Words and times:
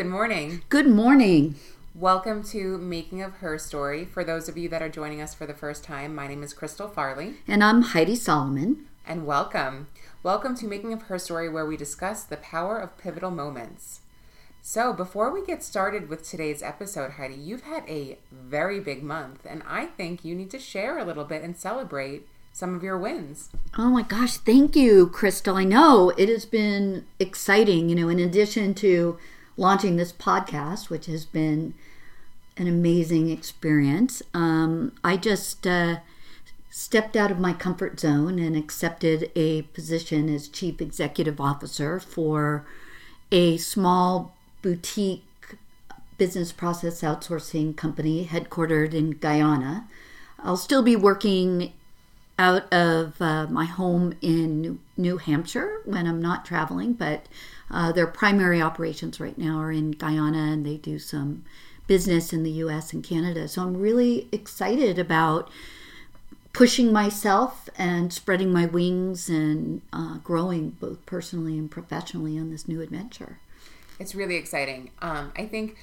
Good 0.00 0.06
morning. 0.06 0.62
Good 0.70 0.86
morning. 0.86 1.56
Welcome 1.94 2.42
to 2.44 2.78
Making 2.78 3.20
of 3.20 3.34
Her 3.34 3.58
Story. 3.58 4.06
For 4.06 4.24
those 4.24 4.48
of 4.48 4.56
you 4.56 4.66
that 4.70 4.80
are 4.80 4.88
joining 4.88 5.20
us 5.20 5.34
for 5.34 5.44
the 5.44 5.52
first 5.52 5.84
time, 5.84 6.14
my 6.14 6.26
name 6.26 6.42
is 6.42 6.54
Crystal 6.54 6.88
Farley. 6.88 7.34
And 7.46 7.62
I'm 7.62 7.82
Heidi 7.82 8.16
Solomon. 8.16 8.86
And 9.06 9.26
welcome. 9.26 9.88
Welcome 10.22 10.56
to 10.56 10.66
Making 10.66 10.94
of 10.94 11.02
Her 11.02 11.18
Story, 11.18 11.50
where 11.50 11.66
we 11.66 11.76
discuss 11.76 12.24
the 12.24 12.38
power 12.38 12.78
of 12.78 12.96
pivotal 12.96 13.30
moments. 13.30 14.00
So, 14.62 14.94
before 14.94 15.30
we 15.30 15.44
get 15.44 15.62
started 15.62 16.08
with 16.08 16.26
today's 16.26 16.62
episode, 16.62 17.10
Heidi, 17.10 17.34
you've 17.34 17.64
had 17.64 17.86
a 17.86 18.16
very 18.32 18.80
big 18.80 19.02
month, 19.02 19.44
and 19.44 19.62
I 19.68 19.84
think 19.84 20.24
you 20.24 20.34
need 20.34 20.50
to 20.52 20.58
share 20.58 20.96
a 20.96 21.04
little 21.04 21.26
bit 21.26 21.42
and 21.42 21.58
celebrate 21.58 22.26
some 22.54 22.74
of 22.74 22.82
your 22.82 22.96
wins. 22.96 23.50
Oh 23.76 23.90
my 23.90 24.00
gosh, 24.00 24.38
thank 24.38 24.74
you, 24.74 25.08
Crystal. 25.08 25.56
I 25.56 25.64
know 25.64 26.14
it 26.16 26.30
has 26.30 26.46
been 26.46 27.04
exciting, 27.18 27.90
you 27.90 27.96
know, 27.96 28.08
in 28.08 28.18
addition 28.18 28.72
to 28.76 29.18
launching 29.60 29.96
this 29.96 30.12
podcast, 30.12 30.88
which 30.88 31.06
has 31.06 31.26
been 31.26 31.74
an 32.56 32.66
amazing 32.66 33.30
experience. 33.30 34.22
Um, 34.32 34.92
I 35.04 35.16
just 35.16 35.66
uh, 35.66 35.98
stepped 36.70 37.14
out 37.14 37.30
of 37.30 37.38
my 37.38 37.52
comfort 37.52 38.00
zone 38.00 38.38
and 38.38 38.56
accepted 38.56 39.30
a 39.36 39.62
position 39.62 40.28
as 40.34 40.48
chief 40.48 40.80
executive 40.80 41.40
officer 41.40 42.00
for 42.00 42.66
a 43.30 43.58
small 43.58 44.34
boutique 44.62 45.24
business 46.16 46.52
process 46.52 47.02
outsourcing 47.02 47.76
company 47.76 48.26
headquartered 48.26 48.94
in 48.94 49.10
Guyana. 49.12 49.86
I'll 50.42 50.56
still 50.56 50.82
be 50.82 50.96
working 50.96 51.72
out 52.38 52.72
of 52.72 53.20
uh, 53.20 53.46
my 53.48 53.66
home 53.66 54.14
in 54.22 54.80
New 54.96 55.18
Hampshire 55.18 55.82
when 55.84 56.06
I'm 56.06 56.22
not 56.22 56.46
traveling, 56.46 56.94
but 56.94 57.26
uh, 57.70 57.92
their 57.92 58.06
primary 58.06 58.60
operations 58.60 59.20
right 59.20 59.38
now 59.38 59.58
are 59.58 59.72
in 59.72 59.92
Guyana 59.92 60.52
and 60.52 60.66
they 60.66 60.76
do 60.76 60.98
some 60.98 61.44
business 61.86 62.32
in 62.32 62.42
the 62.42 62.50
US 62.52 62.92
and 62.92 63.02
Canada. 63.02 63.48
So 63.48 63.62
I'm 63.62 63.76
really 63.76 64.28
excited 64.32 64.98
about 64.98 65.50
pushing 66.52 66.92
myself 66.92 67.68
and 67.78 68.12
spreading 68.12 68.52
my 68.52 68.66
wings 68.66 69.28
and 69.28 69.82
uh, 69.92 70.18
growing 70.18 70.70
both 70.70 71.04
personally 71.06 71.56
and 71.58 71.70
professionally 71.70 72.38
on 72.38 72.50
this 72.50 72.66
new 72.66 72.80
adventure. 72.80 73.38
It's 73.98 74.14
really 74.14 74.36
exciting. 74.36 74.90
Um, 75.00 75.32
I 75.36 75.46
think 75.46 75.76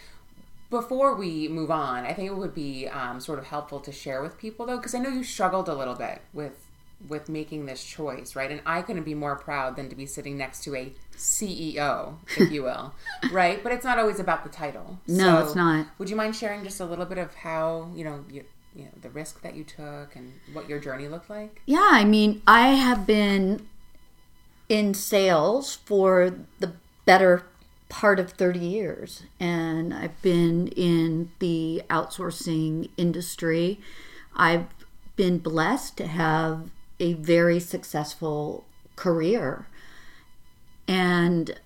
before 0.69 1.15
we 1.15 1.47
move 1.47 1.71
on, 1.71 2.05
I 2.05 2.13
think 2.13 2.27
it 2.27 2.35
would 2.35 2.53
be 2.53 2.87
um, 2.87 3.19
sort 3.21 3.39
of 3.39 3.47
helpful 3.47 3.79
to 3.81 3.91
share 3.91 4.21
with 4.21 4.37
people 4.37 4.65
though, 4.65 4.77
because 4.77 4.93
I 4.93 4.99
know 4.99 5.09
you 5.09 5.23
struggled 5.23 5.69
a 5.69 5.75
little 5.75 5.95
bit 5.95 6.21
with 6.33 6.66
with 7.07 7.29
making 7.29 7.65
this 7.65 7.83
choice, 7.83 8.35
right? 8.35 8.49
And 8.49 8.61
I 8.65 8.81
couldn't 8.81 9.03
be 9.03 9.13
more 9.13 9.35
proud 9.35 9.75
than 9.75 9.89
to 9.89 9.95
be 9.95 10.05
sitting 10.05 10.37
next 10.37 10.63
to 10.63 10.75
a 10.75 10.93
CEO, 11.15 12.15
if 12.37 12.51
you 12.51 12.63
will, 12.63 12.93
right? 13.31 13.61
But 13.61 13.71
it's 13.71 13.85
not 13.85 13.99
always 13.99 14.19
about 14.19 14.43
the 14.43 14.49
title. 14.49 14.99
No, 15.07 15.39
so 15.39 15.45
it's 15.45 15.55
not. 15.55 15.87
Would 15.99 16.09
you 16.09 16.15
mind 16.15 16.35
sharing 16.35 16.63
just 16.63 16.79
a 16.79 16.85
little 16.85 17.05
bit 17.05 17.17
of 17.17 17.33
how 17.35 17.91
you 17.95 18.03
know 18.03 18.25
you, 18.29 18.43
you 18.75 18.85
know 18.85 18.91
the 19.01 19.09
risk 19.09 19.41
that 19.41 19.55
you 19.55 19.63
took 19.63 20.15
and 20.15 20.33
what 20.53 20.67
your 20.67 20.79
journey 20.79 21.07
looked 21.07 21.29
like? 21.29 21.61
Yeah, 21.65 21.87
I 21.91 22.03
mean, 22.03 22.41
I 22.47 22.69
have 22.69 23.05
been 23.05 23.67
in 24.69 24.93
sales 24.93 25.75
for 25.75 26.33
the 26.59 26.73
better 27.05 27.43
part 27.89 28.19
of 28.19 28.31
30 28.31 28.59
years 28.59 29.23
and 29.39 29.93
I've 29.93 30.21
been 30.21 30.67
in 30.69 31.31
the 31.39 31.83
outsourcing 31.89 32.89
industry. 32.97 33.79
I've 34.35 34.65
been 35.15 35.37
blessed 35.37 35.95
to 35.97 36.07
have 36.07 36.69
a 36.99 37.13
very 37.13 37.59
successful 37.59 38.65
career. 38.95 39.67
And 40.87 41.59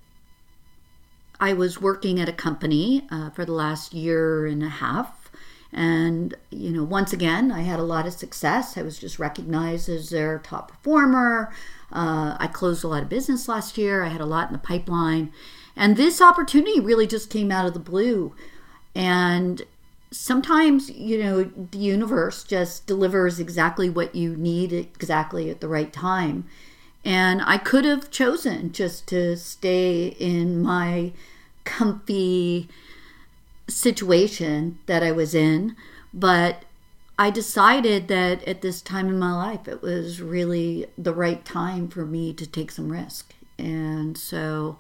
I 1.40 1.54
was 1.54 1.82
working 1.82 2.20
at 2.20 2.30
a 2.30 2.34
company 2.34 3.08
uh, 3.10 3.32
for 3.32 3.46
the 3.46 3.54
last 3.54 3.94
year 3.94 4.46
and 4.46 4.64
a 4.64 4.70
half. 4.70 5.32
And, 5.74 6.36
you 6.50 6.72
know, 6.72 6.84
once 6.84 7.14
again, 7.14 7.52
I 7.52 7.62
had 7.62 7.80
a 7.80 7.84
lot 7.84 8.06
of 8.06 8.14
success. 8.14 8.78
I 8.78 8.82
was 8.82 9.00
just 9.00 9.20
recognized 9.20 9.88
as 9.88 10.10
their 10.10 10.40
top 10.40 10.70
performer. 10.70 11.52
Uh, 11.92 12.36
I 12.40 12.48
closed 12.48 12.84
a 12.84 12.88
lot 12.88 13.04
of 13.04 13.10
business 13.10 13.48
last 13.48 13.78
year. 13.78 14.04
I 14.04 14.10
had 14.10 14.22
a 14.22 14.26
lot 14.26 14.48
in 14.48 14.54
the 14.54 14.60
pipeline. 14.60 15.32
And 15.76 15.96
this 15.96 16.22
opportunity 16.22 16.80
really 16.80 17.08
just 17.08 17.30
came 17.30 17.52
out 17.52 17.66
of 17.66 17.74
the 17.74 17.80
blue. 17.80 18.36
And 18.94 19.64
sometimes, 20.12 20.90
you 20.92 21.24
know, 21.24 21.44
the 21.44 21.78
universe 21.78 22.44
just 22.44 22.86
delivers 22.86 23.40
exactly 23.40 23.90
what 23.90 24.14
you 24.14 24.36
need 24.36 24.74
exactly 24.74 25.50
at 25.50 25.62
the 25.62 25.68
right 25.68 25.92
time. 25.92 26.46
And 27.04 27.42
I 27.44 27.58
could 27.58 27.86
have 27.86 28.12
chosen 28.12 28.72
just 28.72 29.08
to 29.08 29.36
stay 29.38 30.08
in 30.20 30.62
my 30.62 31.14
comfy 31.64 32.68
situation 33.68 34.78
that 34.86 35.02
I 35.02 35.12
was 35.12 35.34
in, 35.34 35.76
but 36.14 36.64
I 37.18 37.30
decided 37.30 38.08
that 38.10 38.44
at 38.48 38.62
this 38.62 38.82
time 38.82 39.08
in 39.08 39.18
my 39.18 39.34
life 39.34 39.68
it 39.68 39.82
was 39.82 40.22
really 40.22 40.88
the 40.98 41.14
right 41.14 41.44
time 41.46 41.88
for 41.88 42.06
me 42.06 42.34
to 42.34 42.46
take 42.46 42.72
some 42.72 42.92
risk. 42.92 43.34
And 43.58 44.18
so 44.18 44.78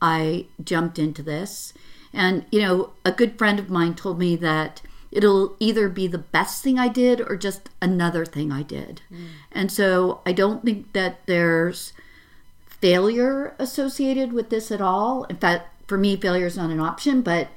I 0.00 0.46
jumped 0.62 0.98
into 0.98 1.22
this. 1.22 1.74
And, 2.12 2.44
you 2.50 2.60
know, 2.60 2.92
a 3.04 3.12
good 3.12 3.38
friend 3.38 3.58
of 3.58 3.70
mine 3.70 3.94
told 3.94 4.18
me 4.18 4.36
that 4.36 4.82
it'll 5.12 5.56
either 5.58 5.88
be 5.88 6.06
the 6.06 6.18
best 6.18 6.62
thing 6.62 6.78
I 6.78 6.88
did 6.88 7.20
or 7.20 7.36
just 7.36 7.70
another 7.80 8.24
thing 8.24 8.52
I 8.52 8.62
did. 8.62 9.02
Mm. 9.12 9.26
And 9.52 9.72
so 9.72 10.20
I 10.24 10.32
don't 10.32 10.64
think 10.64 10.92
that 10.92 11.26
there's 11.26 11.92
failure 12.66 13.54
associated 13.58 14.32
with 14.32 14.50
this 14.50 14.70
at 14.70 14.80
all. 14.80 15.24
In 15.24 15.36
fact, 15.36 15.88
for 15.88 15.98
me, 15.98 16.16
failure 16.16 16.46
is 16.46 16.56
not 16.56 16.70
an 16.70 16.80
option, 16.80 17.22
but 17.22 17.48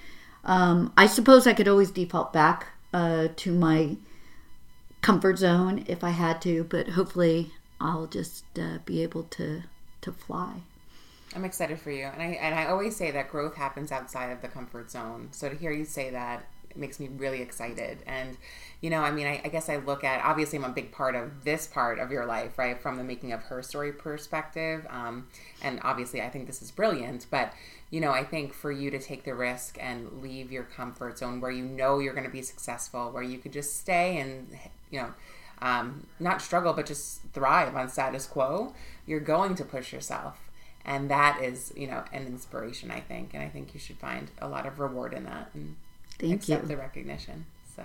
um, 0.44 0.92
I 0.98 1.06
suppose 1.06 1.48
I 1.48 1.54
could 1.54 1.68
always 1.68 1.92
default 1.92 2.34
back 2.34 2.68
uh, 2.94 3.30
to 3.36 3.54
my 3.54 3.98
comfort 5.02 5.38
zone 5.38 5.84
if 5.88 6.04
I 6.04 6.10
had 6.10 6.42
to, 6.44 6.64
but 6.64 6.90
hopefully 6.90 7.52
I'll 7.80 8.08
just 8.08 8.46
uh, 8.58 8.80
be 8.86 9.04
able 9.04 9.24
to 9.24 9.64
to 10.02 10.12
fly. 10.12 10.64
I'm 11.36 11.46
excited 11.46 11.80
for 11.80 11.92
you, 11.92 12.06
and 12.06 12.22
I 12.22 12.26
and 12.26 12.54
I 12.54 12.66
always 12.68 12.96
say 12.96 13.12
that 13.12 13.30
growth 13.30 13.56
happens 13.56 13.92
outside 13.92 14.32
of 14.32 14.42
the 14.42 14.48
comfort 14.48 14.92
zone. 14.92 15.30
So 15.32 15.50
to 15.50 15.56
hear 15.56 15.72
you 15.72 15.86
say 15.86 16.12
that 16.12 16.46
it 16.76 16.80
makes 16.80 17.00
me 17.00 17.08
really 17.08 17.42
excited. 17.42 18.00
And 18.06 18.38
you 18.82 18.90
know, 18.90 19.02
I 19.02 19.12
mean, 19.12 19.28
I, 19.28 19.42
I, 19.46 19.48
guess 19.48 19.70
I 19.70 19.78
look 19.78 20.04
at 20.04 20.24
obviously 20.26 20.60
I'm 20.60 20.66
a 20.66 20.70
big 20.70 20.92
part 20.92 21.16
of 21.16 21.46
this 21.46 21.68
part 21.68 22.00
of 22.00 22.12
your 22.12 22.26
life, 22.26 22.58
right, 22.58 22.80
from 22.82 22.98
the 22.98 23.04
making 23.04 23.32
of 23.32 23.42
her 23.44 23.62
story 23.62 23.94
perspective. 23.94 24.86
Um, 24.90 25.28
and 25.62 25.80
obviously, 25.84 26.22
I 26.22 26.30
think 26.30 26.48
this 26.48 26.62
is 26.62 26.72
brilliant. 26.72 27.28
But 27.30 27.54
you 27.90 28.02
know, 28.02 28.12
I 28.12 28.24
think 28.24 28.54
for 28.54 28.72
you 28.72 28.92
to 28.92 29.00
take 29.00 29.24
the 29.24 29.36
risk 29.36 29.78
and 29.80 30.22
leave 30.22 30.52
your 30.52 30.64
comfort 30.64 31.18
zone 31.18 31.40
where 31.40 31.52
you 31.52 31.64
know 31.64 32.00
you're 32.00 32.14
going 32.14 32.26
to 32.26 32.32
be 32.32 32.42
successful, 32.42 33.12
where 33.12 33.24
you 33.24 33.38
could 33.38 33.54
just 33.54 33.80
stay 33.80 34.20
and 34.20 34.48
you 34.92 35.02
know. 35.02 35.14
Um, 35.62 36.08
not 36.20 36.42
struggle, 36.42 36.74
but 36.74 36.86
just 36.86 37.22
thrive 37.32 37.74
on 37.74 37.88
status 37.88 38.26
quo. 38.26 38.74
You're 39.06 39.22
going 39.22 39.56
to 39.56 39.64
push 39.64 39.94
yourself 39.94 40.43
and 40.86 41.10
that 41.10 41.42
is 41.42 41.74
you 41.76 41.88
know 41.88 42.04
an 42.12 42.26
inspiration 42.26 42.92
i 42.92 43.00
think. 43.00 43.34
And 43.34 43.44
i 43.44 43.50
think 43.50 43.74
you 43.74 43.80
should 43.80 43.98
find 43.98 44.30
a 44.40 44.48
lot 44.48 44.66
of 44.66 44.80
reward 44.80 45.14
in 45.14 45.24
that 45.26 45.50
and 45.54 45.76
Thank 46.20 46.36
accept 46.36 46.64
you. 46.64 46.68
the 46.70 46.78
recognition 46.78 47.46
so. 47.76 47.84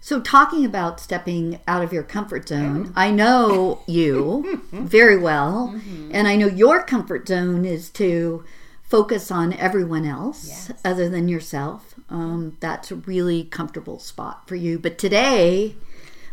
So 0.00 0.20
talking 0.20 0.66
about 0.66 1.00
stepping 1.00 1.60
out 1.66 1.82
of 1.82 1.92
your 1.92 2.02
comfort 2.02 2.48
zone 2.48 2.92
i 2.94 3.10
know 3.10 3.82
you 3.86 4.60
very 4.72 5.16
well. 5.16 5.72
Mm-hmm. 5.74 6.10
and 6.12 6.28
i 6.28 6.36
know 6.36 6.46
your 6.46 6.82
comfort 6.82 7.26
zone 7.28 7.64
is 7.64 7.90
to 7.90 8.44
focus 8.94 9.30
on 9.30 9.52
everyone 9.54 10.04
else 10.04 10.46
yes. 10.46 10.72
other 10.84 11.08
than 11.08 11.26
yourself. 11.26 11.94
Um, 12.08 12.56
that's 12.60 12.92
a 12.92 12.94
really 12.94 13.42
comfortable 13.42 13.98
spot 13.98 14.46
for 14.46 14.54
you. 14.54 14.78
But 14.78 14.98
today 14.98 15.74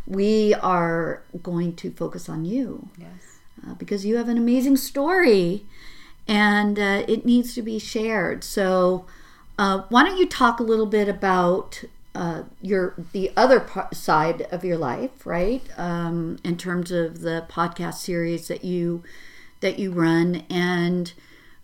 we 0.05 0.53
are 0.53 1.23
going 1.41 1.75
to 1.77 1.91
focus 1.91 2.29
on 2.29 2.45
you. 2.45 2.89
Yes. 2.99 3.39
Uh, 3.65 3.73
because 3.75 4.05
you 4.05 4.17
have 4.17 4.29
an 4.29 4.37
amazing 4.37 4.77
story 4.77 5.65
and 6.27 6.79
uh, 6.79 7.03
it 7.07 7.25
needs 7.25 7.53
to 7.55 7.61
be 7.61 7.79
shared. 7.79 8.43
So, 8.43 9.05
uh, 9.57 9.83
why 9.89 10.03
don't 10.03 10.17
you 10.17 10.27
talk 10.27 10.59
a 10.59 10.63
little 10.63 10.85
bit 10.85 11.07
about 11.09 11.83
uh, 12.13 12.43
your 12.61 12.93
the 13.13 13.31
other 13.37 13.59
part, 13.59 13.95
side 13.95 14.41
of 14.51 14.65
your 14.65 14.77
life, 14.77 15.25
right? 15.25 15.63
Um, 15.77 16.37
in 16.43 16.57
terms 16.57 16.91
of 16.91 17.21
the 17.21 17.45
podcast 17.49 17.95
series 17.95 18.47
that 18.47 18.63
you 18.63 19.03
that 19.61 19.79
you 19.79 19.91
run 19.91 20.43
and 20.49 21.13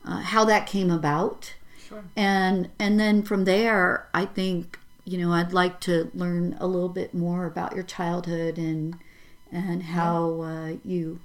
uh, 0.05 0.21
how 0.21 0.45
that 0.45 0.65
came 0.67 0.89
about. 0.89 1.53
Sure. 1.87 2.03
And 2.15 2.69
and 2.79 2.99
then 2.99 3.23
from 3.23 3.45
there, 3.45 4.07
I 4.13 4.25
think 4.25 4.79
you 5.03 5.17
know 5.17 5.33
I'd 5.33 5.53
like 5.53 5.79
to 5.81 6.11
learn 6.13 6.55
a 6.59 6.67
little 6.67 6.89
bit 6.89 7.13
more 7.13 7.45
about 7.45 7.73
your 7.75 7.83
childhood 7.83 8.57
and 8.57 8.97
and 9.51 9.83
how 9.83 10.41
uh, 10.41 10.73
you 10.83 11.19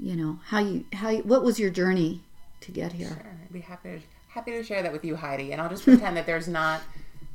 you 0.00 0.16
know 0.16 0.38
how 0.46 0.58
you 0.58 0.84
how 0.92 1.10
you, 1.10 1.22
what 1.22 1.42
was 1.42 1.58
your 1.58 1.70
journey 1.70 2.22
to 2.60 2.72
get 2.72 2.92
here? 2.92 3.08
Sure 3.08 3.36
i'd 3.42 3.52
be 3.52 3.60
happy 3.60 3.90
to 3.90 4.00
happy 4.28 4.52
to 4.52 4.62
share 4.62 4.82
that 4.82 4.92
with 4.92 5.04
you 5.04 5.16
heidi 5.16 5.52
and 5.52 5.60
i'll 5.60 5.68
just 5.70 5.84
pretend 5.84 6.16
that 6.16 6.26
there's 6.26 6.48
not 6.48 6.80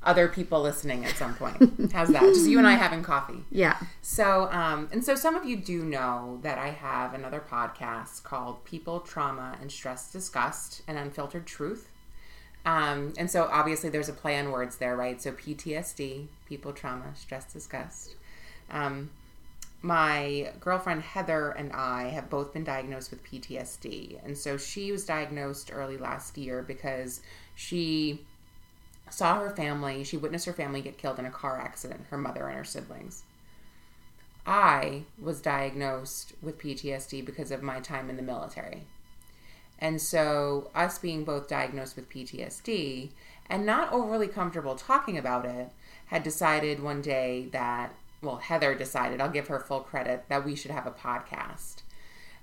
other 0.05 0.27
people 0.27 0.61
listening 0.61 1.05
at 1.05 1.15
some 1.15 1.33
point. 1.33 1.55
How's 1.93 2.09
that? 2.09 2.21
Just 2.21 2.49
you 2.49 2.57
and 2.57 2.67
i 2.67 2.73
having 2.73 3.03
coffee. 3.03 3.43
Yeah. 3.49 3.77
So 4.01 4.49
um 4.51 4.89
and 4.91 5.03
so 5.03 5.15
some 5.15 5.35
of 5.35 5.45
you 5.45 5.55
do 5.55 5.83
know 5.83 6.39
that 6.43 6.57
i 6.57 6.69
have 6.69 7.13
another 7.13 7.41
podcast 7.49 8.23
called 8.23 8.63
people 8.65 8.99
trauma 8.99 9.57
and 9.61 9.71
stress 9.71 10.11
discussed 10.11 10.81
and 10.87 10.97
unfiltered 10.97 11.45
truth. 11.45 11.89
Um, 12.65 13.13
and 13.17 13.29
so 13.29 13.49
obviously 13.51 13.89
there's 13.89 14.07
a 14.09 14.13
play 14.13 14.39
on 14.39 14.51
words 14.51 14.77
there, 14.77 14.95
right? 14.95 15.21
So 15.21 15.33
PTSD, 15.33 16.27
people 16.45 16.71
trauma, 16.71 17.13
stress, 17.15 17.51
discussed. 17.51 18.15
Um, 18.69 19.09
my 19.83 20.51
girlfriend 20.61 21.01
Heather 21.01 21.51
and 21.51 21.71
I 21.73 22.03
have 22.05 22.29
both 22.29 22.53
been 22.53 22.63
diagnosed 22.63 23.11
with 23.11 23.23
PTSD. 23.23 24.23
And 24.23 24.37
so 24.37 24.57
she 24.57 24.91
was 24.93 25.05
diagnosed 25.05 25.71
early 25.73 25.97
last 25.97 26.37
year 26.37 26.63
because 26.63 27.21
she 27.53 28.21
saw 29.09 29.39
her 29.39 29.49
family, 29.49 30.05
she 30.05 30.15
witnessed 30.15 30.45
her 30.45 30.53
family 30.53 30.81
get 30.81 30.97
killed 30.97 31.19
in 31.19 31.25
a 31.25 31.31
car 31.31 31.59
accident, 31.59 32.05
her 32.09 32.17
mother 32.17 32.47
and 32.47 32.57
her 32.57 32.63
siblings. 32.63 33.23
I 34.45 35.03
was 35.21 35.41
diagnosed 35.41 36.33
with 36.41 36.59
PTSD 36.59 37.25
because 37.25 37.51
of 37.51 37.61
my 37.61 37.81
time 37.81 38.09
in 38.09 38.15
the 38.15 38.23
military. 38.23 38.83
And 39.79 40.01
so, 40.01 40.71
us 40.73 40.97
being 40.97 41.25
both 41.25 41.49
diagnosed 41.49 41.97
with 41.97 42.09
PTSD 42.09 43.09
and 43.49 43.65
not 43.65 43.91
overly 43.91 44.27
comfortable 44.27 44.75
talking 44.75 45.17
about 45.17 45.45
it, 45.45 45.69
had 46.05 46.23
decided 46.23 46.81
one 46.81 47.01
day 47.01 47.49
that, 47.51 47.93
well, 48.23 48.37
Heather 48.37 48.73
decided, 48.73 49.21
I'll 49.21 49.29
give 49.29 49.47
her 49.47 49.59
full 49.59 49.81
credit, 49.81 50.25
that 50.29 50.45
we 50.45 50.55
should 50.55 50.71
have 50.71 50.87
a 50.87 50.91
podcast. 50.91 51.83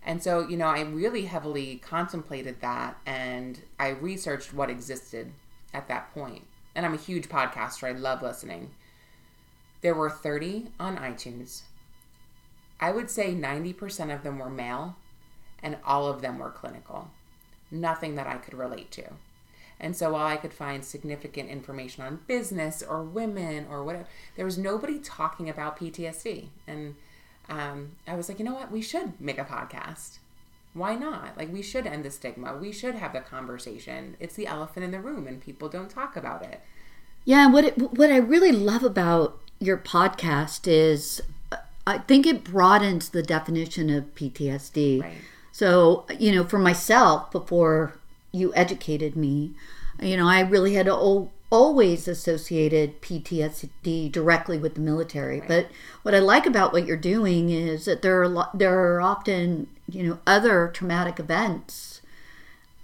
And 0.02 0.22
so, 0.22 0.46
you 0.46 0.56
know, 0.56 0.66
I 0.66 0.80
really 0.80 1.26
heavily 1.26 1.76
contemplated 1.76 2.60
that 2.60 2.98
and 3.04 3.60
I 3.78 3.88
researched 3.88 4.54
what 4.54 4.70
existed 4.70 5.32
at 5.74 5.88
that 5.88 6.12
point. 6.14 6.46
And 6.74 6.86
I'm 6.86 6.94
a 6.94 6.98
huge 6.98 7.28
podcaster, 7.28 7.88
I 7.88 7.92
love 7.92 8.22
listening. 8.22 8.70
There 9.82 9.94
were 9.94 10.10
30 10.10 10.68
on 10.78 10.96
iTunes. 10.96 11.62
I 12.78 12.92
would 12.92 13.10
say 13.10 13.34
90% 13.34 14.14
of 14.14 14.22
them 14.22 14.38
were 14.38 14.50
male 14.50 14.96
and 15.62 15.76
all 15.84 16.06
of 16.06 16.22
them 16.22 16.38
were 16.38 16.50
clinical. 16.50 17.10
Nothing 17.70 18.14
that 18.14 18.26
I 18.26 18.36
could 18.36 18.54
relate 18.54 18.90
to. 18.92 19.04
And 19.80 19.96
so 19.96 20.12
while 20.12 20.26
I 20.26 20.36
could 20.36 20.52
find 20.52 20.84
significant 20.84 21.48
information 21.48 22.04
on 22.04 22.20
business 22.26 22.82
or 22.82 23.02
women 23.02 23.66
or 23.70 23.82
whatever, 23.84 24.06
there 24.36 24.44
was 24.44 24.58
nobody 24.58 24.98
talking 24.98 25.48
about 25.48 25.78
PTSD. 25.78 26.48
And 26.66 26.96
um, 27.48 27.92
I 28.06 28.14
was 28.14 28.28
like, 28.28 28.38
you 28.38 28.44
know 28.44 28.54
what? 28.54 28.70
We 28.70 28.82
should 28.82 29.20
make 29.20 29.38
a 29.38 29.44
podcast. 29.44 30.18
Why 30.72 30.94
not? 30.94 31.36
Like, 31.36 31.52
we 31.52 31.62
should 31.62 31.86
end 31.86 32.04
the 32.04 32.10
stigma. 32.10 32.56
We 32.56 32.70
should 32.70 32.94
have 32.94 33.12
the 33.12 33.20
conversation. 33.20 34.16
It's 34.20 34.36
the 34.36 34.46
elephant 34.46 34.84
in 34.84 34.92
the 34.92 35.00
room, 35.00 35.26
and 35.26 35.40
people 35.40 35.68
don't 35.68 35.90
talk 35.90 36.16
about 36.16 36.44
it. 36.44 36.60
Yeah, 37.24 37.48
what 37.48 37.64
it, 37.64 37.78
what 37.78 38.12
I 38.12 38.18
really 38.18 38.52
love 38.52 38.84
about 38.84 39.40
your 39.58 39.76
podcast 39.76 40.68
is 40.68 41.20
I 41.86 41.98
think 41.98 42.26
it 42.26 42.44
broadens 42.44 43.08
the 43.08 43.22
definition 43.22 43.90
of 43.90 44.14
PTSD. 44.14 45.02
Right. 45.02 45.16
So, 45.50 46.06
you 46.18 46.32
know, 46.32 46.44
for 46.44 46.58
myself, 46.58 47.30
before 47.32 47.99
you 48.32 48.52
educated 48.54 49.16
me, 49.16 49.52
you 50.00 50.16
know, 50.16 50.28
I 50.28 50.40
really 50.40 50.74
had 50.74 50.88
al- 50.88 51.30
always 51.50 52.06
associated 52.06 53.00
PTSD 53.02 54.10
directly 54.10 54.56
with 54.56 54.74
the 54.74 54.80
military. 54.80 55.40
But 55.40 55.68
what 56.02 56.14
I 56.14 56.20
like 56.20 56.46
about 56.46 56.72
what 56.72 56.86
you're 56.86 56.96
doing 56.96 57.50
is 57.50 57.84
that 57.84 58.02
there 58.02 58.20
are 58.22 58.28
lo- 58.28 58.48
there 58.54 58.94
are 58.94 59.00
often, 59.00 59.66
you 59.88 60.04
know, 60.04 60.18
other 60.26 60.68
traumatic 60.68 61.18
events 61.18 62.00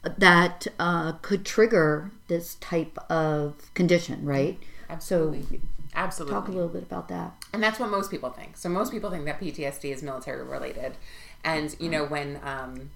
that 0.03 0.67
uh, 0.79 1.13
could 1.23 1.45
trigger 1.45 2.11
this 2.29 2.57
type 2.57 2.99
of 3.11 3.73
condition, 3.75 4.25
right? 4.25 4.59
Absolutely. 4.89 5.43
So, 5.43 5.59
Absolutely. 5.95 6.35
talk 6.35 6.49
a 6.49 6.53
little 6.53 6.69
bit 6.69 6.83
about 6.83 7.09
that. 7.09 7.35
And 7.53 7.63
that's 7.63 7.81
what 7.81 7.91
most 7.91 8.11
people 8.11 8.31
think. 8.31 8.57
So 8.57 8.69
most 8.69 8.93
people 8.93 9.11
think 9.11 9.25
that 9.25 9.41
PTSD 9.41 9.93
is 9.93 10.03
military 10.03 10.45
related. 10.45 10.97
And 11.43 11.75
you 11.81 11.89
know 11.89 12.05
when 12.05 12.39
um, 12.45 12.91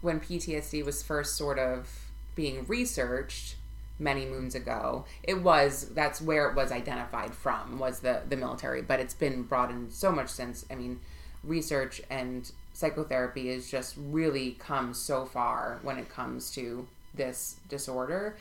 when 0.00 0.20
PTSD 0.20 0.84
was 0.84 1.02
first 1.02 1.36
sort 1.36 1.58
of 1.58 2.10
being 2.34 2.64
researched 2.66 3.56
many 3.98 4.24
moons 4.24 4.54
ago, 4.54 5.04
it 5.22 5.42
was 5.42 5.90
that's 5.94 6.20
where 6.20 6.48
it 6.48 6.56
was 6.56 6.72
identified 6.72 7.34
from 7.34 7.78
was 7.78 8.00
the 8.00 8.22
the 8.28 8.36
military. 8.36 8.82
But 8.82 9.00
it's 9.00 9.14
been 9.14 9.42
broadened 9.42 9.92
so 9.92 10.10
much 10.12 10.28
since. 10.28 10.64
I 10.70 10.74
mean, 10.74 11.00
research 11.44 12.00
and 12.10 12.50
psychotherapy 12.72 13.52
has 13.52 13.70
just 13.70 13.94
really 13.98 14.52
come 14.58 14.94
so 14.94 15.24
far 15.24 15.80
when 15.82 15.98
it 15.98 16.08
comes 16.08 16.50
to 16.52 16.86
this 17.14 17.56
disorder. 17.68 18.36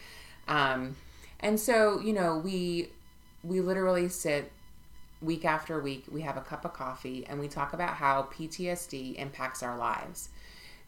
Um, 0.48 0.96
and 1.40 1.60
so 1.60 2.00
you 2.00 2.14
know 2.14 2.38
we 2.38 2.90
we 3.44 3.62
literally 3.62 4.10
sit 4.10 4.52
week 5.22 5.46
after 5.46 5.80
week, 5.80 6.06
we 6.10 6.22
have 6.22 6.38
a 6.38 6.42
cup 6.42 6.66
of 6.66 6.74
coffee 6.74 7.26
and 7.28 7.40
we 7.40 7.48
talk 7.48 7.74
about 7.74 7.96
how 7.96 8.24
PTSD 8.34 9.16
impacts 9.16 9.62
our 9.62 9.78
lives. 9.78 10.30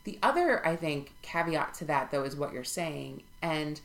The 0.03 0.17
other, 0.23 0.65
I 0.65 0.75
think, 0.75 1.13
caveat 1.21 1.73
to 1.75 1.85
that, 1.85 2.11
though, 2.11 2.23
is 2.23 2.35
what 2.35 2.53
you're 2.53 2.63
saying. 2.63 3.23
And 3.41 3.79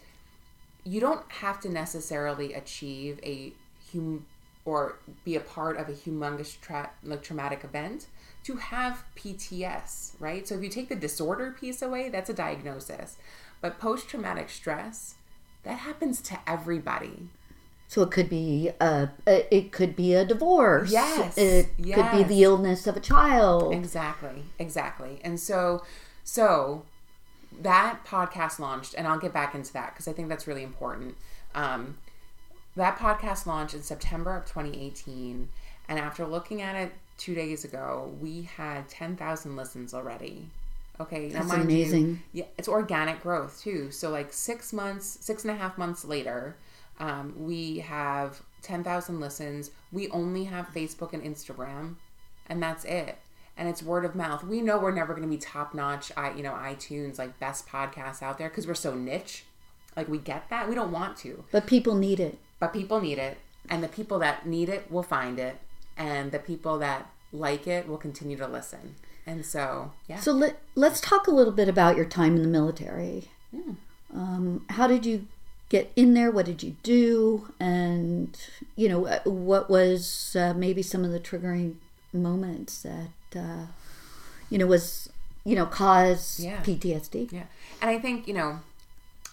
you 0.84 1.00
don't 1.00 1.30
have 1.30 1.60
to 1.60 1.68
necessarily 1.68 2.54
achieve 2.54 3.20
a 3.22 3.52
hum 3.92 4.24
or 4.64 4.98
be 5.24 5.36
a 5.36 5.40
part 5.40 5.76
of 5.76 5.88
a 5.88 5.92
humongous 5.92 6.60
tra- 6.60 6.90
like 7.04 7.22
traumatic 7.22 7.62
event 7.64 8.06
to 8.44 8.56
have 8.56 9.04
PTS, 9.16 10.12
right? 10.18 10.46
So 10.46 10.56
if 10.56 10.62
you 10.62 10.68
take 10.68 10.88
the 10.88 10.96
disorder 10.96 11.56
piece 11.58 11.82
away, 11.82 12.08
that's 12.08 12.30
a 12.30 12.34
diagnosis. 12.34 13.16
But 13.60 13.78
post 13.78 14.08
traumatic 14.08 14.50
stress, 14.50 15.14
that 15.62 15.78
happens 15.78 16.20
to 16.22 16.38
everybody. 16.46 17.28
So 17.88 18.02
it 18.02 18.10
could 18.10 18.28
be 18.28 18.70
a, 18.80 19.10
it 19.26 19.70
could 19.72 19.94
be 19.94 20.14
a 20.14 20.24
divorce. 20.24 20.90
Yes, 20.90 21.38
It 21.38 21.76
could 21.76 22.10
be 22.10 22.22
the 22.24 22.42
illness 22.42 22.86
of 22.86 22.96
a 22.96 23.00
child. 23.00 23.72
Exactly, 23.72 24.44
exactly. 24.58 25.20
And 25.22 25.38
so, 25.38 25.82
so 26.26 26.82
that 27.62 28.04
podcast 28.04 28.58
launched, 28.58 28.94
and 28.98 29.06
I'll 29.06 29.18
get 29.18 29.32
back 29.32 29.54
into 29.54 29.72
that 29.74 29.92
because 29.94 30.08
I 30.08 30.12
think 30.12 30.28
that's 30.28 30.48
really 30.48 30.64
important. 30.64 31.14
Um, 31.54 31.98
that 32.74 32.98
podcast 32.98 33.46
launched 33.46 33.74
in 33.74 33.82
September 33.82 34.36
of 34.36 34.44
2018, 34.44 35.48
and 35.88 35.98
after 36.00 36.26
looking 36.26 36.60
at 36.62 36.74
it 36.74 36.92
two 37.16 37.36
days 37.36 37.64
ago, 37.64 38.12
we 38.20 38.42
had 38.42 38.88
10,000 38.88 39.54
listens 39.54 39.94
already. 39.94 40.48
Okay, 40.98 41.28
That's 41.28 41.46
mind 41.46 41.70
you, 41.70 41.78
amazing. 41.78 42.22
yeah, 42.32 42.46
it's 42.58 42.68
organic 42.68 43.22
growth 43.22 43.60
too. 43.62 43.92
So 43.92 44.10
like 44.10 44.32
six 44.32 44.72
months, 44.72 45.18
six 45.20 45.44
and 45.44 45.52
a 45.52 45.56
half 45.56 45.78
months 45.78 46.04
later, 46.04 46.56
um, 46.98 47.34
we 47.38 47.78
have 47.78 48.42
10,000 48.62 49.20
listens. 49.20 49.70
We 49.92 50.08
only 50.08 50.44
have 50.44 50.66
Facebook 50.74 51.12
and 51.12 51.22
Instagram, 51.22 51.94
and 52.48 52.60
that's 52.60 52.84
it. 52.84 53.16
And 53.58 53.68
it's 53.68 53.82
word 53.82 54.04
of 54.04 54.14
mouth. 54.14 54.44
We 54.44 54.60
know 54.60 54.78
we're 54.78 54.92
never 54.92 55.14
going 55.14 55.26
to 55.26 55.34
be 55.34 55.38
top 55.38 55.74
notch, 55.74 56.12
I 56.16 56.32
you 56.34 56.42
know, 56.42 56.52
iTunes 56.52 57.18
like 57.18 57.38
best 57.40 57.66
podcasts 57.66 58.22
out 58.22 58.36
there 58.38 58.48
because 58.50 58.66
we're 58.66 58.74
so 58.74 58.94
niche. 58.94 59.44
Like 59.96 60.08
we 60.08 60.18
get 60.18 60.50
that. 60.50 60.68
We 60.68 60.74
don't 60.74 60.92
want 60.92 61.16
to, 61.18 61.44
But 61.50 61.66
people 61.66 61.94
need 61.94 62.20
it. 62.20 62.38
but 62.58 62.72
people 62.74 63.00
need 63.00 63.18
it, 63.18 63.38
and 63.70 63.82
the 63.82 63.88
people 63.88 64.18
that 64.18 64.46
need 64.46 64.68
it 64.68 64.90
will 64.90 65.02
find 65.02 65.38
it, 65.38 65.56
and 65.96 66.32
the 66.32 66.38
people 66.38 66.78
that 66.80 67.10
like 67.32 67.66
it 67.66 67.88
will 67.88 67.96
continue 67.96 68.36
to 68.36 68.46
listen. 68.46 68.96
And 69.26 69.44
so, 69.44 69.92
yeah. 70.06 70.20
So 70.20 70.32
let, 70.32 70.58
let's 70.74 71.00
talk 71.00 71.26
a 71.26 71.30
little 71.30 71.52
bit 71.52 71.68
about 71.68 71.96
your 71.96 72.04
time 72.04 72.36
in 72.36 72.42
the 72.42 72.48
military. 72.48 73.30
Hmm. 73.54 73.72
Um, 74.14 74.64
how 74.70 74.86
did 74.86 75.04
you 75.06 75.26
get 75.70 75.90
in 75.96 76.12
there? 76.14 76.30
What 76.30 76.44
did 76.46 76.62
you 76.62 76.76
do? 76.82 77.52
And, 77.58 78.36
you 78.76 78.88
know, 78.88 79.06
uh, 79.06 79.20
what 79.24 79.68
was 79.68 80.36
uh, 80.38 80.52
maybe 80.54 80.82
some 80.82 81.04
of 81.04 81.10
the 81.10 81.18
triggering 81.18 81.74
moments 82.12 82.82
that, 82.82 83.08
uh, 83.34 83.66
you 84.50 84.58
know, 84.58 84.66
was, 84.66 85.08
you 85.44 85.54
know, 85.56 85.66
cause 85.66 86.38
Yeah. 86.40 86.62
PTSD? 86.62 87.32
Yeah. 87.32 87.44
And 87.80 87.90
I 87.90 87.98
think, 87.98 88.28
you 88.28 88.34
know, 88.34 88.60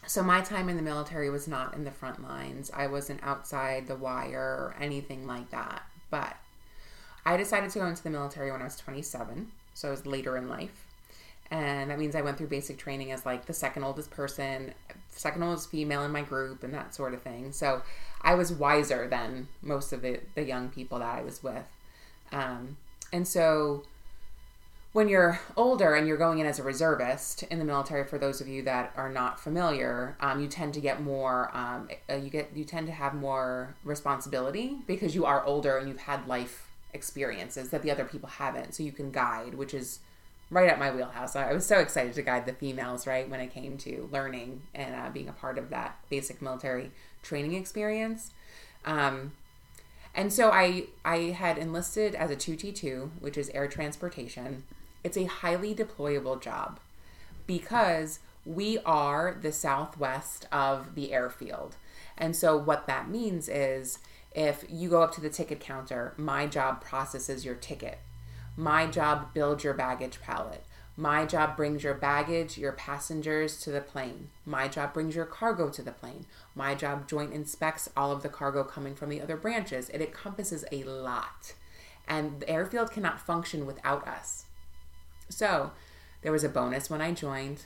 so 0.08 0.22
my 0.24 0.42
time 0.42 0.68
in 0.70 0.76
the 0.76 0.82
military 0.84 1.30
was 1.30 1.48
not 1.48 1.74
in 1.76 1.84
the 1.84 1.92
front 1.92 2.22
lines. 2.24 2.72
I 2.74 2.88
wasn't 2.88 3.22
outside 3.24 3.88
the 3.88 3.96
wire 3.96 4.40
or 4.40 4.76
anything 4.80 5.26
like 5.28 5.50
that. 5.52 5.84
But 6.10 6.36
I 7.26 7.38
decided 7.38 7.70
to 7.72 7.80
go 7.80 7.86
into 7.88 8.04
the 8.04 8.10
military 8.10 8.52
when 8.52 8.62
I 8.62 8.66
was 8.66 8.76
27. 8.78 9.52
So 9.74 9.88
I 9.88 9.92
was 9.92 10.06
later 10.06 10.36
in 10.38 10.50
life. 10.50 10.86
And 11.50 11.90
that 11.92 12.00
means 12.00 12.16
I 12.16 12.22
went 12.22 12.38
through 12.38 12.48
basic 12.48 12.78
training 12.78 13.12
as 13.12 13.26
like 13.26 13.46
the 13.46 13.54
second 13.54 13.84
oldest 13.84 14.10
person, 14.12 14.74
second 15.10 15.44
oldest 15.44 15.70
female 15.70 16.04
in 16.04 16.12
my 16.12 16.22
group, 16.24 16.64
and 16.64 16.74
that 16.74 16.94
sort 16.96 17.14
of 17.14 17.22
thing. 17.22 17.52
So 17.52 17.82
I 18.22 18.34
was 18.36 18.52
wiser 18.52 19.08
than 19.08 19.48
most 19.62 19.94
of 19.94 20.02
the, 20.02 20.20
the 20.36 20.44
young 20.44 20.70
people 20.70 21.00
that 21.00 21.16
I 21.18 21.22
was 21.22 21.44
with. 21.44 21.66
Um, 22.32 22.78
and 23.14 23.26
so 23.28 23.84
when 24.94 25.10
you're 25.10 25.40
older 25.58 25.96
and 25.96 26.08
you're 26.08 26.18
going 26.18 26.40
in 26.40 26.46
as 26.46 26.60
a 26.60 26.64
reservist 26.64 27.44
in 27.44 27.58
the 27.58 27.66
military, 27.66 28.04
for 28.04 28.20
those 28.20 28.42
of 28.42 28.48
you 28.48 28.62
that 28.64 28.94
are 28.96 29.10
not 29.10 29.40
familiar, 29.40 30.16
um, 30.20 30.40
you 30.40 30.48
tend 30.48 30.74
to 30.76 30.80
get 30.80 31.02
more. 31.02 31.50
Um, 31.54 31.90
uh, 32.10 32.16
you 32.16 32.30
get 32.30 32.52
you 32.56 32.64
tend 32.64 32.88
to 32.88 32.94
have 32.94 33.14
more 33.14 33.76
responsibility 33.84 34.78
because 34.86 35.16
you 35.16 35.26
are 35.26 35.44
older 35.46 35.78
and 35.78 35.88
you've 35.88 36.02
had 36.02 36.28
life 36.28 36.68
experiences 36.94 37.70
that 37.70 37.82
the 37.82 37.90
other 37.90 38.06
people 38.06 38.30
haven't. 38.30 38.76
So 38.76 38.84
you 38.84 38.92
can 38.92 39.12
guide, 39.12 39.56
which 39.56 39.74
is 39.74 40.00
right 40.52 40.70
at 40.70 40.78
my 40.78 40.92
wheelhouse. 40.92 41.36
I 41.36 41.54
was 41.54 41.66
so 41.66 41.80
excited 41.80 42.14
to 42.14 42.22
guide 42.22 42.46
the 42.46 42.54
females 42.54 43.08
right 43.08 43.28
when 43.28 43.40
it 43.40 43.52
came 43.52 43.78
to 43.80 44.08
learning 44.12 44.62
and 44.76 44.94
uh, 44.94 45.10
being 45.10 45.28
a 45.28 45.34
part 45.34 45.58
of 45.58 45.72
that 45.72 45.98
basic 46.10 46.40
military 46.40 46.92
training 47.24 47.56
experience. 47.56 48.32
Um, 48.86 49.32
and 50.14 50.32
so 50.32 50.52
I 50.52 50.86
I 51.04 51.18
had 51.18 51.58
enlisted 51.58 52.16
as 52.16 52.30
a 52.30 52.36
2T2, 52.36 53.10
which 53.20 53.38
is 53.38 53.50
air 53.50 53.68
transportation. 53.68 54.64
It's 55.04 55.18
a 55.18 55.26
highly 55.26 55.76
deployable 55.76 56.42
job 56.42 56.80
because 57.46 58.20
we 58.46 58.78
are 58.80 59.38
the 59.42 59.52
southwest 59.52 60.48
of 60.52 60.96
the 60.96 61.14
airfield. 61.14 61.76
And 62.18 62.36
so, 62.36 62.58
what 62.58 62.88
that 62.88 63.10
means 63.10 63.50
is 63.50 64.00
if 64.36 64.66
you 64.70 64.90
go 64.90 65.02
up 65.02 65.14
to 65.16 65.22
the 65.22 65.30
ticket 65.30 65.60
counter, 65.60 66.14
my 66.18 66.48
job 66.48 66.82
processes 66.82 67.46
your 67.46 67.56
ticket. 67.56 68.00
My 68.56 68.86
job 68.86 69.34
builds 69.34 69.64
your 69.64 69.74
baggage 69.74 70.22
pallet. 70.22 70.64
My 70.96 71.26
job 71.26 71.58
brings 71.58 71.84
your 71.84 71.96
baggage, 71.96 72.58
your 72.58 72.72
passengers 72.72 73.60
to 73.62 73.72
the 73.72 73.82
plane. 73.82 74.30
My 74.46 74.68
job 74.68 74.94
brings 74.94 75.16
your 75.16 75.26
cargo 75.26 75.70
to 75.70 75.82
the 75.82 75.92
plane. 75.92 76.26
My 76.54 76.76
job 76.76 77.08
joint 77.08 77.34
inspects 77.34 77.90
all 77.98 78.12
of 78.12 78.22
the 78.22 78.30
cargo 78.30 78.64
coming 78.64 78.94
from 78.94 79.10
the 79.10 79.20
other 79.20 79.36
branches. 79.36 79.90
It 79.90 80.02
encompasses 80.02 80.64
a 80.72 80.84
lot. 80.84 81.54
And 82.08 82.42
the 82.42 82.50
airfield 82.50 82.92
cannot 82.92 83.20
function 83.20 83.66
without 83.66 84.08
us. 84.08 84.46
So, 85.30 85.72
there 86.22 86.32
was 86.32 86.44
a 86.44 86.50
bonus 86.50 86.90
when 86.90 87.02
I 87.02 87.12
joined. 87.12 87.66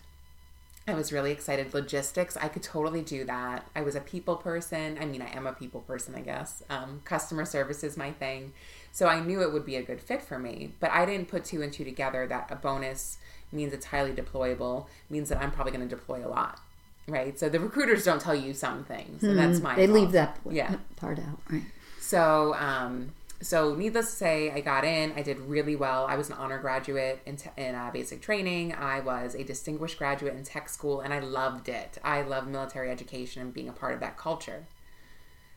I 0.88 0.94
was 0.94 1.12
really 1.12 1.32
excited. 1.32 1.74
Logistics, 1.74 2.38
I 2.38 2.48
could 2.48 2.64
totally 2.64 3.02
do 3.02 3.26
that. 3.26 3.68
I 3.76 3.82
was 3.82 3.96
a 3.96 4.00
people 4.00 4.38
person. 4.38 4.98
I 5.02 5.06
mean, 5.06 5.22
I 5.22 5.28
am 5.36 5.46
a 5.46 5.52
people 5.54 5.82
person, 5.82 6.16
I 6.16 6.22
guess. 6.22 6.64
Um, 6.70 7.02
customer 7.04 7.44
service 7.44 7.84
is 7.84 7.98
my 7.98 8.12
thing. 8.12 8.54
So 8.94 9.08
I 9.08 9.20
knew 9.20 9.42
it 9.42 9.52
would 9.52 9.66
be 9.66 9.76
a 9.76 9.84
good 9.84 10.00
fit 10.00 10.22
for 10.22 10.40
me. 10.40 10.74
But 10.80 10.92
I 10.92 11.06
didn't 11.06 11.28
put 11.28 11.44
two 11.44 11.62
and 11.62 11.74
two 11.74 11.84
together 11.84 12.26
that 12.28 12.48
a 12.50 12.56
bonus 12.56 13.18
means 13.52 13.74
it's 13.74 13.88
highly 13.88 14.14
deployable, 14.14 14.86
means 15.10 15.28
that 15.30 15.42
I'm 15.42 15.52
probably 15.52 15.74
going 15.74 15.88
to 15.88 15.94
deploy 15.94 16.26
a 16.26 16.30
lot. 16.30 16.60
Right. 17.08 17.38
So 17.38 17.50
the 17.50 17.60
recruiters 17.60 18.06
don't 18.06 18.22
tell 18.22 18.36
you 18.36 18.54
some 18.54 18.86
things. 18.86 19.24
And 19.24 19.38
that's 19.38 19.60
my 19.60 19.76
They 19.76 19.88
fault. 19.88 20.00
leave 20.00 20.12
that 20.14 20.40
Yeah. 20.50 20.76
part 20.96 21.20
out, 21.20 21.42
right? 21.50 21.64
So, 22.00 22.54
um, 22.56 23.12
so 23.42 23.76
needless 23.76 24.10
to 24.10 24.16
say, 24.16 24.52
I 24.52 24.62
got 24.62 24.84
in. 24.84 25.14
I 25.16 25.22
did 25.22 25.40
really 25.40 25.76
well. 25.76 26.06
I 26.08 26.16
was 26.16 26.30
an 26.30 26.36
honor 26.36 26.58
graduate 26.58 27.22
in, 27.26 27.38
te- 27.38 27.50
in 27.56 27.76
uh, 27.76 27.92
basic 27.92 28.22
training. 28.22 28.74
I 28.74 29.00
was 29.00 29.36
a 29.36 29.44
distinguished 29.44 29.98
graduate 29.98 30.34
in 30.34 30.44
tech 30.44 30.70
school, 30.70 31.02
and 31.02 31.14
I 31.14 31.20
loved 31.20 31.70
it. 31.70 32.00
I 32.04 32.24
love 32.24 32.48
military 32.48 32.90
education 32.90 33.42
and 33.42 33.54
being 33.54 33.70
a 33.70 33.74
part 33.74 33.94
of 33.94 34.00
that 34.00 34.18
culture. 34.18 34.66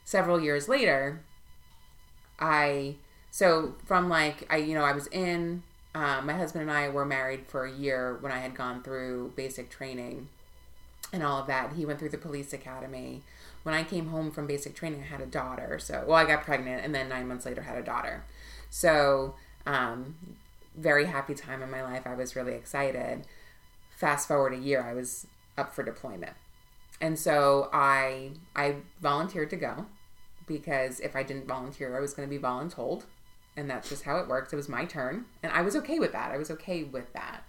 Several 0.04 0.40
years 0.40 0.68
later, 0.68 1.22
I 2.38 2.96
so 3.30 3.76
from 3.84 4.08
like 4.08 4.46
I 4.50 4.56
you 4.56 4.74
know 4.74 4.84
I 4.84 4.92
was 4.92 5.06
in. 5.08 5.62
Uh, 5.92 6.20
my 6.22 6.34
husband 6.34 6.62
and 6.62 6.70
I 6.70 6.88
were 6.88 7.04
married 7.04 7.46
for 7.48 7.64
a 7.64 7.72
year 7.72 8.16
when 8.20 8.30
I 8.30 8.38
had 8.38 8.54
gone 8.54 8.80
through 8.80 9.32
basic 9.34 9.70
training 9.70 10.28
and 11.12 11.22
all 11.22 11.40
of 11.40 11.48
that. 11.48 11.72
He 11.72 11.84
went 11.84 11.98
through 11.98 12.10
the 12.10 12.18
police 12.18 12.52
academy. 12.52 13.22
When 13.62 13.74
I 13.74 13.84
came 13.84 14.08
home 14.08 14.30
from 14.30 14.46
basic 14.46 14.74
training, 14.74 15.02
I 15.02 15.06
had 15.06 15.20
a 15.20 15.26
daughter. 15.26 15.78
So, 15.78 16.04
well, 16.06 16.16
I 16.16 16.24
got 16.24 16.44
pregnant 16.44 16.84
and 16.84 16.94
then 16.94 17.08
nine 17.08 17.28
months 17.28 17.44
later 17.44 17.62
had 17.62 17.76
a 17.76 17.82
daughter. 17.82 18.24
So, 18.70 19.34
um, 19.66 20.16
very 20.76 21.06
happy 21.06 21.34
time 21.34 21.62
in 21.62 21.70
my 21.70 21.82
life. 21.82 22.06
I 22.06 22.14
was 22.14 22.36
really 22.36 22.54
excited. 22.54 23.26
Fast 23.90 24.28
forward 24.28 24.54
a 24.54 24.58
year, 24.58 24.82
I 24.82 24.94
was 24.94 25.26
up 25.58 25.74
for 25.74 25.82
deployment. 25.82 26.32
And 27.00 27.18
so 27.18 27.68
I 27.72 28.32
I 28.54 28.76
volunteered 29.00 29.50
to 29.50 29.56
go 29.56 29.86
because 30.46 31.00
if 31.00 31.16
I 31.16 31.22
didn't 31.22 31.46
volunteer, 31.46 31.96
I 31.96 32.00
was 32.00 32.14
going 32.14 32.28
to 32.28 32.34
be 32.34 32.42
voluntold. 32.42 33.04
And 33.56 33.68
that's 33.68 33.88
just 33.88 34.04
how 34.04 34.18
it 34.18 34.28
worked. 34.28 34.52
It 34.52 34.56
was 34.56 34.68
my 34.68 34.84
turn. 34.84 35.26
And 35.42 35.52
I 35.52 35.62
was 35.62 35.76
okay 35.76 35.98
with 35.98 36.12
that. 36.12 36.30
I 36.30 36.36
was 36.36 36.50
okay 36.50 36.84
with 36.84 37.12
that. 37.14 37.44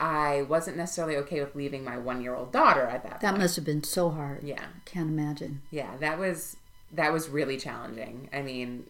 I 0.00 0.42
wasn't 0.42 0.76
necessarily 0.76 1.16
okay 1.16 1.40
with 1.40 1.54
leaving 1.56 1.82
my 1.84 1.98
one 1.98 2.20
year 2.22 2.34
old 2.34 2.52
daughter 2.52 2.82
at 2.82 3.02
that 3.02 3.20
That 3.20 3.30
point. 3.30 3.42
must 3.42 3.56
have 3.56 3.64
been 3.64 3.82
so 3.82 4.10
hard. 4.10 4.44
Yeah. 4.44 4.64
Can't 4.84 5.08
imagine. 5.10 5.62
Yeah, 5.70 5.96
that 5.98 6.18
was 6.18 6.56
that 6.92 7.12
was 7.12 7.28
really 7.28 7.56
challenging. 7.58 8.28
I 8.32 8.42
mean, 8.42 8.86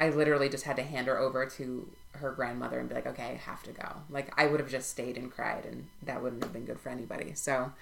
I 0.00 0.10
literally 0.10 0.48
just 0.48 0.64
had 0.64 0.76
to 0.76 0.82
hand 0.82 1.06
her 1.06 1.18
over 1.18 1.46
to 1.46 1.88
her 2.12 2.32
grandmother 2.32 2.78
and 2.80 2.88
be 2.88 2.94
like, 2.96 3.06
"Okay, 3.06 3.22
I 3.24 3.34
have 3.34 3.62
to 3.64 3.70
go." 3.72 3.88
Like 4.10 4.32
I 4.36 4.46
would 4.46 4.60
have 4.60 4.68
just 4.70 4.90
stayed 4.90 5.16
and 5.16 5.30
cried 5.30 5.64
and 5.64 5.86
that 6.02 6.22
wouldn't 6.22 6.42
have 6.42 6.52
been 6.52 6.64
good 6.64 6.80
for 6.80 6.88
anybody. 6.88 7.32
So, 7.34 7.72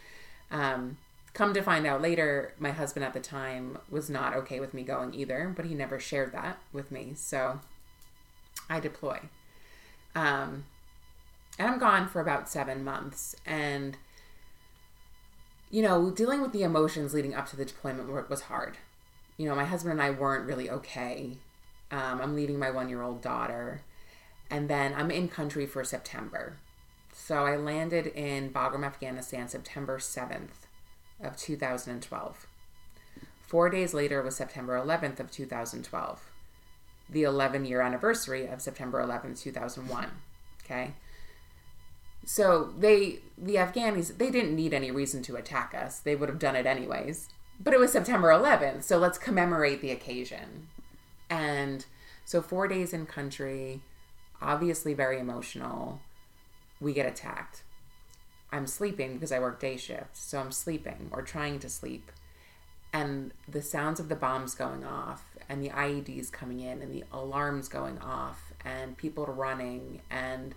um 0.50 0.98
come 1.32 1.52
to 1.54 1.60
find 1.62 1.86
out 1.86 2.00
later, 2.00 2.54
my 2.58 2.70
husband 2.70 3.04
at 3.04 3.12
the 3.12 3.20
time 3.20 3.76
was 3.90 4.08
not 4.08 4.34
okay 4.34 4.58
with 4.58 4.72
me 4.72 4.82
going 4.82 5.12
either, 5.14 5.52
but 5.54 5.64
he 5.66 5.74
never 5.74 5.98
shared 5.98 6.32
that 6.32 6.58
with 6.72 6.90
me. 6.90 7.12
So, 7.14 7.60
I 8.70 8.80
deploy. 8.80 9.20
Um 10.14 10.64
and 11.58 11.68
I'm 11.68 11.78
gone 11.78 12.08
for 12.08 12.20
about 12.20 12.48
7 12.48 12.84
months 12.84 13.36
and 13.44 13.96
you 15.70 15.82
know, 15.82 16.10
dealing 16.10 16.40
with 16.40 16.52
the 16.52 16.62
emotions 16.62 17.12
leading 17.12 17.34
up 17.34 17.48
to 17.50 17.56
the 17.56 17.64
deployment 17.64 18.30
was 18.30 18.42
hard. 18.42 18.76
You 19.36 19.48
know, 19.48 19.54
my 19.54 19.64
husband 19.64 19.92
and 19.92 20.02
I 20.02 20.10
weren't 20.10 20.46
really 20.46 20.70
okay. 20.70 21.38
Um, 21.90 22.20
I'm 22.20 22.34
leaving 22.34 22.58
my 22.58 22.70
one 22.70 22.88
year 22.88 23.02
old 23.02 23.20
daughter, 23.20 23.82
and 24.50 24.68
then 24.68 24.94
I'm 24.94 25.10
in 25.10 25.28
country 25.28 25.66
for 25.66 25.84
September. 25.84 26.56
So 27.12 27.44
I 27.44 27.56
landed 27.56 28.06
in 28.06 28.50
Bagram, 28.50 28.84
Afghanistan, 28.84 29.48
September 29.48 29.98
7th 29.98 30.66
of 31.20 31.36
2012. 31.36 32.46
Four 33.46 33.70
days 33.70 33.94
later 33.94 34.22
was 34.22 34.36
September 34.36 34.78
11th 34.78 35.20
of 35.20 35.30
2012, 35.30 36.30
the 37.08 37.22
11 37.22 37.64
year 37.64 37.80
anniversary 37.80 38.46
of 38.46 38.60
September 38.60 39.02
11th, 39.02 39.40
2001. 39.40 40.10
Okay. 40.64 40.92
So 42.26 42.72
they, 42.76 43.20
the 43.38 43.54
Afghanis, 43.54 44.18
they 44.18 44.30
didn't 44.30 44.56
need 44.56 44.74
any 44.74 44.90
reason 44.90 45.22
to 45.22 45.36
attack 45.36 45.74
us. 45.74 46.00
They 46.00 46.16
would 46.16 46.28
have 46.28 46.40
done 46.40 46.56
it 46.56 46.66
anyways. 46.66 47.28
But 47.58 47.72
it 47.72 47.78
was 47.78 47.92
September 47.92 48.28
11th, 48.28 48.82
so 48.82 48.98
let's 48.98 49.16
commemorate 49.16 49.80
the 49.80 49.92
occasion. 49.92 50.66
And 51.30 51.86
so 52.24 52.42
four 52.42 52.66
days 52.66 52.92
in 52.92 53.06
country, 53.06 53.80
obviously 54.42 54.92
very 54.92 55.20
emotional. 55.20 56.00
We 56.80 56.92
get 56.92 57.06
attacked. 57.06 57.62
I'm 58.50 58.66
sleeping 58.66 59.14
because 59.14 59.32
I 59.32 59.38
work 59.38 59.60
day 59.60 59.76
shifts, 59.76 60.20
so 60.20 60.40
I'm 60.40 60.52
sleeping 60.52 61.08
or 61.12 61.22
trying 61.22 61.60
to 61.60 61.68
sleep. 61.68 62.10
And 62.92 63.32
the 63.48 63.62
sounds 63.62 64.00
of 64.00 64.08
the 64.08 64.16
bombs 64.16 64.56
going 64.56 64.84
off, 64.84 65.36
and 65.48 65.62
the 65.62 65.70
IEDs 65.70 66.32
coming 66.32 66.58
in, 66.58 66.82
and 66.82 66.92
the 66.92 67.04
alarms 67.12 67.68
going 67.68 67.98
off, 67.98 68.52
and 68.64 68.96
people 68.96 69.26
running, 69.26 70.02
and 70.10 70.54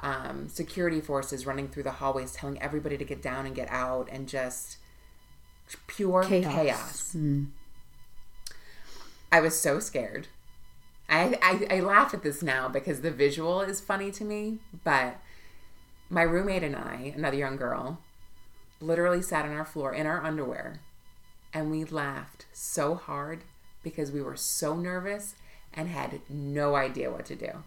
um, 0.00 0.48
security 0.48 1.00
forces 1.00 1.46
running 1.46 1.68
through 1.68 1.82
the 1.84 1.92
hallways 1.92 2.32
telling 2.32 2.60
everybody 2.60 2.96
to 2.96 3.04
get 3.04 3.22
down 3.22 3.46
and 3.46 3.54
get 3.54 3.70
out, 3.70 4.08
and 4.10 4.28
just 4.28 4.78
pure 5.86 6.22
Chaos. 6.24 6.54
chaos. 6.54 7.16
I 9.30 9.40
was 9.40 9.58
so 9.58 9.80
scared. 9.80 10.28
I, 11.08 11.38
I, 11.42 11.76
I 11.76 11.80
laugh 11.80 12.12
at 12.14 12.22
this 12.22 12.42
now 12.42 12.68
because 12.68 13.00
the 13.00 13.10
visual 13.10 13.60
is 13.60 13.80
funny 13.80 14.10
to 14.12 14.24
me, 14.24 14.58
but 14.84 15.18
my 16.10 16.22
roommate 16.22 16.62
and 16.62 16.76
I, 16.76 17.12
another 17.16 17.36
young 17.36 17.56
girl, 17.56 17.98
literally 18.80 19.22
sat 19.22 19.44
on 19.44 19.52
our 19.52 19.64
floor 19.64 19.92
in 19.92 20.06
our 20.06 20.22
underwear 20.24 20.80
and 21.52 21.70
we 21.70 21.84
laughed 21.84 22.46
so 22.52 22.94
hard 22.94 23.44
because 23.82 24.12
we 24.12 24.22
were 24.22 24.36
so 24.36 24.76
nervous 24.76 25.34
and 25.72 25.88
had 25.88 26.20
no 26.28 26.74
idea 26.74 27.10
what 27.10 27.26
to 27.26 27.36
do. 27.36 27.64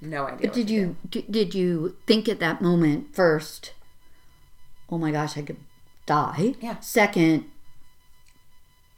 No 0.00 0.26
idea. 0.26 0.38
But 0.48 0.52
did 0.54 0.70
you 0.70 0.96
d- 1.08 1.26
did 1.30 1.54
you 1.54 1.96
think 2.06 2.28
at 2.28 2.40
that 2.40 2.62
moment 2.62 3.14
first, 3.14 3.72
oh 4.90 4.98
my 4.98 5.10
gosh, 5.10 5.36
I 5.36 5.42
could 5.42 5.58
die? 6.06 6.54
Yeah. 6.60 6.80
Second, 6.80 7.44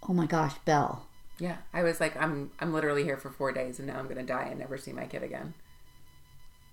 oh 0.08 0.12
my 0.12 0.26
gosh, 0.26 0.54
Belle. 0.64 1.06
Yeah, 1.38 1.56
I 1.72 1.82
was 1.82 1.98
like, 2.00 2.16
I'm 2.16 2.50
I'm 2.60 2.72
literally 2.72 3.02
here 3.04 3.16
for 3.16 3.30
four 3.30 3.50
days, 3.52 3.78
and 3.78 3.88
now 3.88 3.98
I'm 3.98 4.06
gonna 4.06 4.22
die 4.22 4.46
and 4.50 4.60
never 4.60 4.78
see 4.78 4.92
my 4.92 5.06
kid 5.06 5.22
again. 5.22 5.54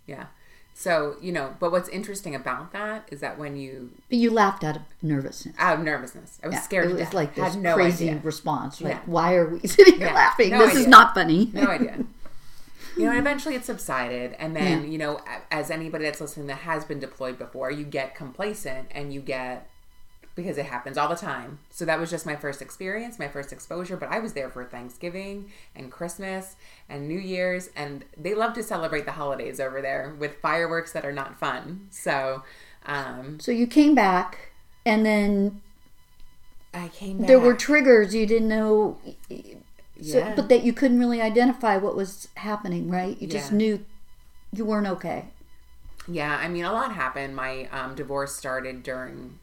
Yeah. 0.06 0.28
So 0.76 1.16
you 1.22 1.32
know, 1.32 1.56
but 1.60 1.72
what's 1.72 1.90
interesting 1.90 2.36
about 2.36 2.72
that 2.74 3.10
is 3.12 3.20
that 3.22 3.38
when 3.40 3.58
you 3.58 3.90
But 4.10 4.20
you 4.20 4.30
laughed 4.32 4.64
out 4.64 4.76
of 4.76 4.82
nervousness. 5.02 5.56
out 5.58 5.80
of 5.80 5.84
nervousness, 5.84 6.40
I 6.44 6.48
was 6.50 6.60
scared. 6.62 6.86
It 6.92 6.94
was 6.94 7.02
death. 7.02 7.14
like 7.14 7.36
this 7.36 7.56
no 7.56 7.74
crazy 7.74 8.10
idea. 8.10 8.22
response. 8.24 8.80
Like, 8.80 8.94
Yeah. 8.94 9.02
why 9.08 9.34
are 9.36 9.50
we 9.50 9.60
sitting 9.68 9.96
here 9.98 10.08
Yeah. 10.08 10.14
laughing? 10.14 10.52
No 10.52 10.60
this 10.68 10.76
is 10.76 10.88
not 10.88 11.16
funny. 11.16 11.50
no 11.54 11.68
idea. 11.68 12.06
You 13.00 13.06
know, 13.06 13.12
and 13.12 13.20
eventually 13.20 13.56
it 13.56 13.66
subsided, 13.66 14.36
and 14.40 14.56
then 14.56 14.92
you 14.92 14.98
know, 14.98 15.20
as 15.52 15.72
anybody 15.72 16.06
that's 16.06 16.22
listening 16.22 16.48
that 16.48 16.60
has 16.60 16.86
been 16.86 17.00
deployed 17.00 17.38
before, 17.38 17.72
you 17.72 17.86
get 17.86 18.16
complacent 18.16 18.88
and 18.92 19.14
you 19.14 19.22
get 19.22 19.70
because 20.36 20.58
it 20.58 20.66
happens 20.68 20.98
all 20.98 21.10
the 21.10 21.16
time. 21.16 21.60
So 21.70 21.86
that 21.86 22.00
was 22.00 22.10
just 22.10 22.26
my 22.26 22.36
first 22.36 22.62
experience, 22.62 23.20
my 23.20 23.28
first 23.28 23.52
exposure. 23.52 23.98
But 23.98 24.10
I 24.10 24.20
was 24.20 24.34
there 24.34 24.50
for 24.50 24.64
Thanksgiving 24.64 25.52
and 25.76 25.92
Christmas 25.92 26.56
and 26.88 27.08
New 27.08 27.20
Year's, 27.20 27.70
and 27.76 28.06
they 28.18 28.34
love 28.34 28.54
to 28.54 28.64
celebrate 28.64 29.06
the 29.06 29.14
holidays 29.14 29.60
over 29.60 29.82
there 29.82 30.16
with 30.18 30.36
fireworks 30.42 30.94
that 30.94 31.06
are 31.06 31.12
not 31.12 31.38
fun. 31.38 31.88
So 31.92 32.44
um, 32.86 33.40
So 33.40 33.52
you 33.52 33.68
came 33.68 33.96
back, 33.96 34.52
and 34.86 35.06
then 35.06 35.62
I 36.74 36.88
came 36.90 37.18
back. 37.20 37.28
there 37.28 37.40
were 37.40 37.56
triggers 37.56 38.16
you 38.16 38.26
didn't 38.26 38.48
know, 38.48 38.98
so, 40.02 40.18
Yeah. 40.20 40.36
but 40.36 40.50
that 40.50 40.64
you 40.64 40.74
couldn't 40.74 41.00
really 41.00 41.22
identify 41.22 41.78
what 41.78 41.96
was 41.96 42.28
happening. 42.36 42.90
Right? 42.90 43.20
You 43.22 43.28
just 43.28 43.52
Yeah. 43.52 43.58
knew 43.58 43.86
you 44.54 44.66
weren't 44.66 44.88
okay. 44.88 45.26
Yeah, 46.08 46.36
I 46.38 46.48
mean, 46.48 46.66
a 46.66 46.72
lot 46.74 46.94
happened. 46.94 47.36
My 47.36 47.66
um, 47.72 47.94
divorce 47.96 48.36
started 48.36 48.82
during 48.84 49.38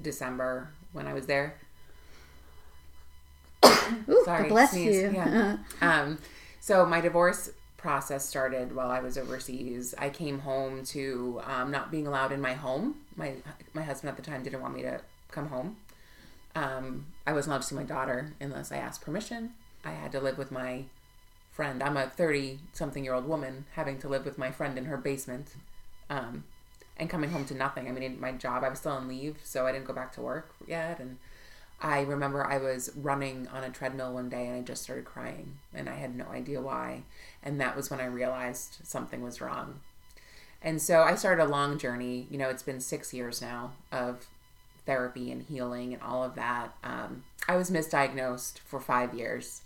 December 0.00 0.70
when 0.92 1.06
I 1.08 1.12
was 1.12 1.26
there. 1.26 1.54
Ooh, 4.08 4.22
Sorry, 4.24 4.48
bless 4.48 4.72
sneeze. 4.72 4.94
you. 4.96 5.10
Yeah. 5.12 5.56
um, 5.80 6.18
so 6.60 6.86
my 6.86 7.00
divorce 7.00 7.50
process 7.76 8.24
started 8.28 8.74
while 8.74 8.90
I 8.90 9.00
was 9.00 9.18
overseas. 9.18 9.94
I 9.98 10.08
came 10.10 10.40
home 10.40 10.84
to 10.86 11.40
um, 11.44 11.70
not 11.70 11.90
being 11.90 12.06
allowed 12.06 12.30
in 12.32 12.40
my 12.40 12.52
home. 12.54 12.96
My 13.16 13.34
my 13.74 13.82
husband 13.82 14.10
at 14.10 14.16
the 14.16 14.22
time 14.22 14.42
didn't 14.42 14.60
want 14.60 14.74
me 14.74 14.82
to 14.82 15.00
come 15.30 15.48
home. 15.48 15.76
Um, 16.54 17.06
I 17.26 17.32
wasn't 17.32 17.52
allowed 17.52 17.62
to 17.62 17.66
see 17.68 17.74
my 17.74 17.82
daughter 17.82 18.32
unless 18.40 18.70
I 18.70 18.76
asked 18.76 19.00
permission. 19.00 19.54
I 19.84 19.90
had 19.90 20.12
to 20.12 20.20
live 20.20 20.38
with 20.38 20.50
my 20.50 20.84
friend. 21.52 21.82
I'm 21.82 21.96
a 21.96 22.08
30 22.08 22.60
something 22.72 23.04
year 23.04 23.14
old 23.14 23.26
woman 23.26 23.66
having 23.72 23.98
to 23.98 24.08
live 24.08 24.24
with 24.24 24.38
my 24.38 24.50
friend 24.50 24.78
in 24.78 24.86
her 24.86 24.96
basement 24.96 25.54
um, 26.08 26.44
and 26.96 27.10
coming 27.10 27.30
home 27.30 27.44
to 27.46 27.54
nothing. 27.54 27.88
I 27.88 27.92
mean, 27.92 28.20
my 28.20 28.32
job, 28.32 28.64
I 28.64 28.68
was 28.68 28.78
still 28.78 28.92
on 28.92 29.08
leave, 29.08 29.36
so 29.44 29.66
I 29.66 29.72
didn't 29.72 29.86
go 29.86 29.92
back 29.92 30.12
to 30.14 30.20
work 30.20 30.54
yet. 30.66 30.98
And 30.98 31.18
I 31.80 32.02
remember 32.02 32.46
I 32.46 32.58
was 32.58 32.90
running 32.96 33.48
on 33.48 33.64
a 33.64 33.70
treadmill 33.70 34.12
one 34.12 34.28
day 34.28 34.46
and 34.46 34.56
I 34.56 34.60
just 34.60 34.84
started 34.84 35.04
crying 35.04 35.58
and 35.74 35.88
I 35.88 35.94
had 35.94 36.16
no 36.16 36.26
idea 36.26 36.60
why. 36.60 37.02
And 37.42 37.60
that 37.60 37.76
was 37.76 37.90
when 37.90 38.00
I 38.00 38.06
realized 38.06 38.78
something 38.84 39.20
was 39.20 39.40
wrong. 39.40 39.80
And 40.62 40.80
so 40.80 41.02
I 41.02 41.16
started 41.16 41.42
a 41.42 41.48
long 41.48 41.76
journey. 41.76 42.28
You 42.30 42.38
know, 42.38 42.48
it's 42.48 42.62
been 42.62 42.80
six 42.80 43.12
years 43.12 43.42
now 43.42 43.72
of 43.90 44.26
therapy 44.86 45.32
and 45.32 45.42
healing 45.42 45.92
and 45.92 46.02
all 46.02 46.22
of 46.22 46.36
that. 46.36 46.72
Um, 46.84 47.24
I 47.48 47.56
was 47.56 47.70
misdiagnosed 47.70 48.60
for 48.60 48.78
five 48.78 49.12
years. 49.12 49.62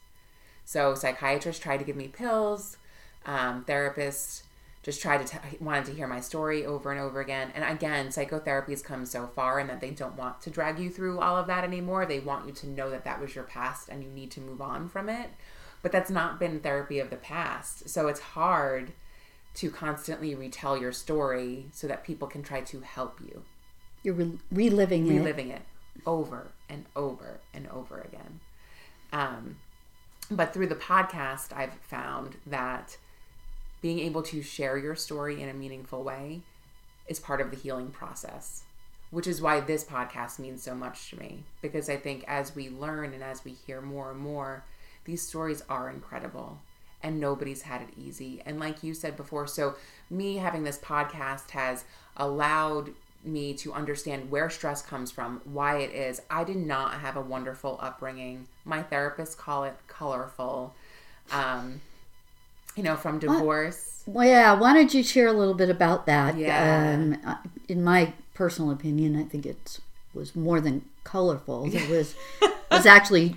So 0.67 0.95
psychiatrists 0.95 1.63
tried 1.63 1.79
to 1.79 1.85
give 1.85 1.97
me 1.97 2.09
pills, 2.09 2.77
um, 3.25 3.65
therapists 3.65 4.43
just 4.83 5.01
tried 5.03 5.27
to 5.27 5.33
t- 5.33 5.57
wanted 5.59 5.85
to 5.85 5.93
hear 5.93 6.07
my 6.07 6.21
story 6.21 6.65
over 6.65 6.93
and 6.93 7.01
over 7.01 7.21
again. 7.21 7.51
And 7.57 7.65
again, 7.65 8.13
psychotherapy 8.13 8.71
has 8.73 8.83
come 8.83 9.05
so 9.05 9.27
far 9.27 9.59
in 9.59 9.67
that 9.69 9.81
they 9.81 9.91
don't 9.91 10.17
want 10.17 10.41
to 10.43 10.51
drag 10.51 10.79
you 10.79 10.91
through 10.91 11.19
all 11.19 11.37
of 11.37 11.49
that 11.49 11.65
anymore. 11.65 12.07
They 12.07 12.21
want 12.21 12.47
you 12.47 12.53
to 12.53 12.69
know 12.69 12.91
that 12.91 13.05
that 13.05 13.21
was 13.21 13.35
your 13.35 13.43
past 13.43 13.89
and 13.89 14.05
you 14.05 14.11
need 14.11 14.31
to 14.33 14.41
move 14.41 14.61
on 14.61 14.89
from 14.89 15.09
it. 15.09 15.31
But 15.83 15.91
that's 15.91 16.11
not 16.11 16.39
been 16.39 16.61
therapy 16.61 17.01
of 17.01 17.11
the 17.11 17.17
past. 17.17 17.89
So 17.89 18.07
it's 18.07 18.21
hard 18.21 18.93
to 19.55 19.71
constantly 19.71 20.35
retell 20.35 20.77
your 20.77 20.93
story 20.93 21.67
so 21.73 21.89
that 21.89 22.05
people 22.05 22.29
can 22.29 22.43
try 22.43 22.61
to 22.61 22.81
help 22.81 23.21
you. 23.21 23.43
You're 24.05 24.15
re- 24.15 24.39
reliving 24.53 25.09
it. 25.09 25.19
Reliving 25.19 25.51
it 25.51 25.63
over 26.07 26.53
and 26.69 26.85
over 26.95 27.41
and 27.53 27.67
over 27.69 28.01
again. 28.01 28.41
Um, 29.13 29.57
but 30.31 30.53
through 30.53 30.67
the 30.67 30.75
podcast, 30.75 31.53
I've 31.57 31.75
found 31.75 32.37
that 32.47 32.97
being 33.81 34.01
able 34.01 34.23
to 34.23 34.43
share 34.43 34.79
your 34.79 34.97
story 34.97 35.41
in 35.41 35.49
a 35.49 35.55
meaningful 35.55 36.03
way 36.03 36.41
is 37.07 37.21
part 37.21 37.41
of 37.41 37.51
the 37.51 37.57
healing 37.57 37.91
process, 37.91 38.65
which 39.11 39.27
is 39.27 39.41
why 39.41 39.61
this 39.61 39.85
podcast 39.85 40.39
means 40.39 40.63
so 40.63 40.75
much 40.75 41.11
to 41.11 41.19
me. 41.19 41.45
Because 41.63 41.89
I 41.89 41.97
think 41.97 42.25
as 42.27 42.55
we 42.55 42.69
learn 42.69 43.13
and 43.13 43.23
as 43.23 43.45
we 43.45 43.53
hear 43.53 43.81
more 43.81 44.11
and 44.11 44.21
more, 44.21 44.65
these 45.05 45.23
stories 45.23 45.63
are 45.69 45.89
incredible 45.89 46.59
and 47.03 47.21
nobody's 47.21 47.63
had 47.63 47.83
it 47.83 47.89
easy. 47.97 48.43
And 48.45 48.59
like 48.59 48.83
you 48.83 48.95
said 48.95 49.17
before, 49.17 49.47
so 49.47 49.77
me 50.11 50.39
having 50.39 50.65
this 50.65 50.79
podcast 50.79 51.51
has 51.51 51.85
allowed 52.17 52.91
me 53.25 53.55
to 53.55 53.73
understand 53.73 54.31
where 54.31 54.49
stress 54.51 54.83
comes 54.83 55.11
from, 55.11 55.41
why 55.45 55.79
it 55.79 55.93
is. 55.93 56.23
I 56.31 56.45
did 56.45 56.57
not 56.57 56.95
have 57.01 57.17
a 57.17 57.21
wonderful 57.21 57.79
upbringing. 57.83 58.47
My 58.65 58.83
therapists 58.83 59.37
call 59.37 59.65
it 59.65 59.75
colorful. 59.89 60.75
Um, 61.33 61.81
you 62.77 62.83
know, 62.83 62.95
from 62.97 63.19
divorce. 63.19 64.03
Well, 64.07 64.29
yeah. 64.29 64.53
Why 64.53 64.75
don't 64.75 64.93
you 64.93 65.03
share 65.03 65.27
a 65.29 65.33
little 65.33 65.55
bit 65.55 65.71
about 65.71 66.07
that? 66.07 66.37
Yeah. 66.37 66.95
Um, 66.95 67.19
uh, 67.27 67.37
in 67.69 67.83
my 67.83 68.13
personal 68.35 68.71
opinion, 68.71 69.17
I 69.17 69.25
think 69.25 69.47
it 69.47 69.81
was 70.15 70.37
more 70.37 70.61
than 70.61 70.85
colorful. 71.03 71.73
It 71.75 71.89
was 71.91 72.15
It 72.43 72.53
was 72.71 72.87
actually 72.87 73.37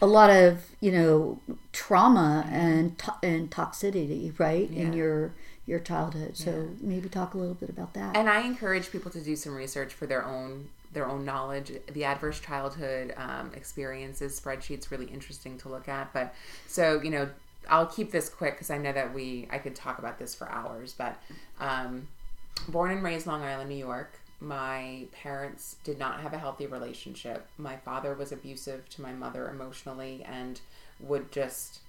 a 0.00 0.06
lot 0.06 0.30
of 0.30 0.66
you 0.80 0.92
know 0.92 1.40
trauma 1.72 2.46
and 2.50 2.98
to- 2.98 3.16
and 3.22 3.50
toxicity, 3.50 4.38
right, 4.38 4.70
in 4.70 4.92
your 4.92 5.32
your 5.68 5.78
childhood. 5.78 6.36
So 6.36 6.70
maybe 6.80 7.08
talk 7.08 7.34
a 7.34 7.38
little 7.38 7.54
bit 7.54 7.68
about 7.68 7.92
that. 7.94 8.16
And 8.16 8.28
I 8.28 8.40
encourage 8.40 8.90
people 8.90 9.10
to 9.10 9.20
do 9.20 9.36
some 9.36 9.54
research 9.54 9.92
for 9.92 10.06
their 10.06 10.24
own 10.24 10.70
their 10.92 11.06
own 11.06 11.24
knowledge. 11.24 11.70
The 11.92 12.04
adverse 12.04 12.40
childhood 12.40 13.12
um, 13.18 13.52
experiences 13.54 14.40
spreadsheet's 14.40 14.90
really 14.90 15.06
interesting 15.06 15.58
to 15.58 15.68
look 15.68 15.86
at. 15.88 16.12
But 16.14 16.34
so 16.66 17.02
you 17.02 17.10
know, 17.10 17.28
I'll 17.68 17.86
keep 17.86 18.10
this 18.10 18.30
quick 18.30 18.54
because 18.54 18.70
I 18.70 18.78
know 18.78 18.92
that 18.92 19.12
we 19.12 19.46
I 19.50 19.58
could 19.58 19.74
talk 19.74 19.98
about 19.98 20.18
this 20.18 20.34
for 20.34 20.48
hours. 20.48 20.94
But 20.96 21.22
um, 21.60 22.08
born 22.66 22.90
and 22.90 23.02
raised 23.02 23.26
Long 23.26 23.42
Island, 23.42 23.68
New 23.68 23.76
York. 23.76 24.18
My 24.40 25.06
parents 25.12 25.76
did 25.82 25.98
not 25.98 26.20
have 26.20 26.32
a 26.32 26.38
healthy 26.38 26.66
relationship. 26.66 27.46
My 27.58 27.76
father 27.76 28.14
was 28.14 28.30
abusive 28.30 28.88
to 28.90 29.02
my 29.02 29.12
mother 29.12 29.50
emotionally 29.50 30.24
and 30.24 30.60
would 31.00 31.32
just 31.32 31.80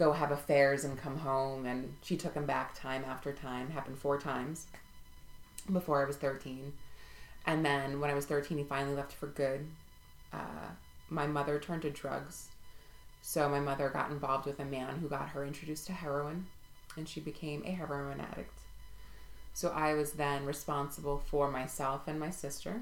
go 0.00 0.12
have 0.12 0.30
affairs 0.30 0.82
and 0.82 0.98
come 0.98 1.18
home 1.18 1.66
and 1.66 1.92
she 2.02 2.16
took 2.16 2.32
him 2.32 2.46
back 2.46 2.74
time 2.74 3.04
after 3.06 3.34
time 3.34 3.68
happened 3.68 3.98
four 3.98 4.18
times 4.18 4.66
before 5.70 6.02
i 6.02 6.06
was 6.06 6.16
13 6.16 6.72
and 7.46 7.62
then 7.62 8.00
when 8.00 8.10
i 8.10 8.14
was 8.14 8.24
13 8.24 8.56
he 8.56 8.64
finally 8.64 8.96
left 8.96 9.12
for 9.12 9.26
good 9.26 9.66
uh, 10.32 10.70
my 11.10 11.26
mother 11.26 11.58
turned 11.58 11.82
to 11.82 11.90
drugs 11.90 12.48
so 13.20 13.46
my 13.46 13.60
mother 13.60 13.90
got 13.90 14.10
involved 14.10 14.46
with 14.46 14.58
a 14.58 14.64
man 14.64 14.96
who 14.96 15.08
got 15.08 15.28
her 15.28 15.44
introduced 15.44 15.86
to 15.86 15.92
heroin 15.92 16.46
and 16.96 17.06
she 17.06 17.20
became 17.20 17.62
a 17.66 17.70
heroin 17.70 18.20
addict 18.20 18.58
so 19.52 19.68
i 19.76 19.92
was 19.92 20.12
then 20.12 20.46
responsible 20.46 21.22
for 21.26 21.50
myself 21.50 22.08
and 22.08 22.18
my 22.18 22.30
sister 22.30 22.80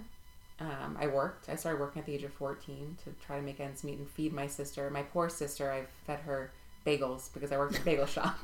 um, 0.60 0.96
I 1.00 1.06
worked. 1.06 1.48
I 1.48 1.54
started 1.54 1.80
working 1.80 2.00
at 2.00 2.06
the 2.06 2.14
age 2.14 2.24
of 2.24 2.32
14 2.32 2.98
to 3.04 3.10
try 3.24 3.36
to 3.36 3.42
make 3.42 3.60
ends 3.60 3.84
meet 3.84 3.98
and 3.98 4.10
feed 4.10 4.32
my 4.32 4.48
sister. 4.48 4.90
My 4.90 5.02
poor 5.02 5.28
sister, 5.28 5.70
I 5.70 5.84
fed 6.04 6.18
her 6.18 6.50
bagels 6.86 7.32
because 7.34 7.52
I 7.52 7.58
worked 7.58 7.74
at 7.76 7.82
a 7.82 7.84
bagel 7.84 8.06
shop 8.16 8.38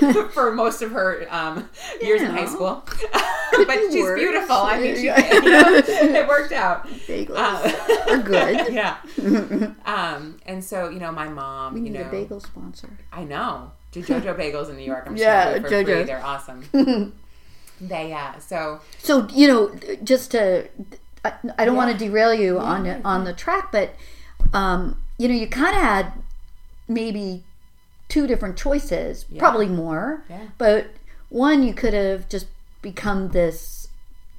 for 0.32 0.52
most 0.52 0.80
of 0.82 0.90
her 0.92 1.26
um, 1.30 1.68
years 2.00 2.22
in 2.22 2.30
high 2.30 2.46
school. 2.46 2.82
but 3.66 3.78
she's 3.90 4.02
works. 4.02 4.20
beautiful. 4.20 4.56
I 4.56 4.80
mean, 4.80 4.96
she, 4.96 5.06
Yeah. 5.06 5.32
you 5.34 5.42
know, 5.42 5.74
it 5.76 6.26
worked 6.28 6.52
out. 6.52 6.86
Bagels 6.88 7.36
Uh, 7.36 8.10
are 8.12 8.18
good. 8.18 8.72
yeah. 8.72 8.96
Um, 9.84 10.38
and 10.46 10.64
so, 10.64 10.88
you 10.88 10.98
know, 10.98 11.12
my 11.12 11.28
mom, 11.28 11.74
We 11.74 11.80
you 11.80 11.90
need 11.90 12.00
know, 12.00 12.08
a 12.08 12.10
bagel 12.10 12.40
sponsor. 12.40 12.88
I 13.12 13.24
know. 13.24 13.72
Do 13.92 14.02
JoJo 14.02 14.36
Bagels 14.36 14.70
in 14.70 14.76
New 14.76 14.82
York. 14.84 15.04
I'm 15.06 15.16
Yeah, 15.16 15.52
sure 15.54 15.62
for 15.62 15.68
free. 15.84 16.02
They're 16.02 16.24
awesome. 16.24 17.12
they, 17.80 18.12
uh, 18.12 18.38
so, 18.40 18.80
So 18.98 19.28
you 19.28 19.46
know, 19.46 19.74
just 20.02 20.30
to, 20.32 20.68
I, 21.24 21.32
I 21.58 21.64
don't 21.64 21.76
want 21.76 21.92
to 21.96 22.04
derail 22.04 22.34
you 22.34 22.58
on 22.58 22.84
yeah, 22.86 23.00
on 23.04 23.24
the 23.24 23.32
track, 23.32 23.70
but 23.70 23.94
um, 24.52 25.00
you 25.18 25.28
know, 25.28 25.34
you 25.34 25.46
kind 25.46 25.76
of 25.76 25.82
had 25.82 26.12
maybe 26.88 27.44
two 28.14 28.26
different 28.28 28.56
choices, 28.56 29.24
probably 29.38 29.66
more. 29.66 30.22
Yeah. 30.30 30.46
But 30.56 30.86
one, 31.30 31.64
you 31.64 31.74
could 31.74 31.94
have 31.94 32.28
just 32.28 32.46
become 32.80 33.30
this, 33.30 33.88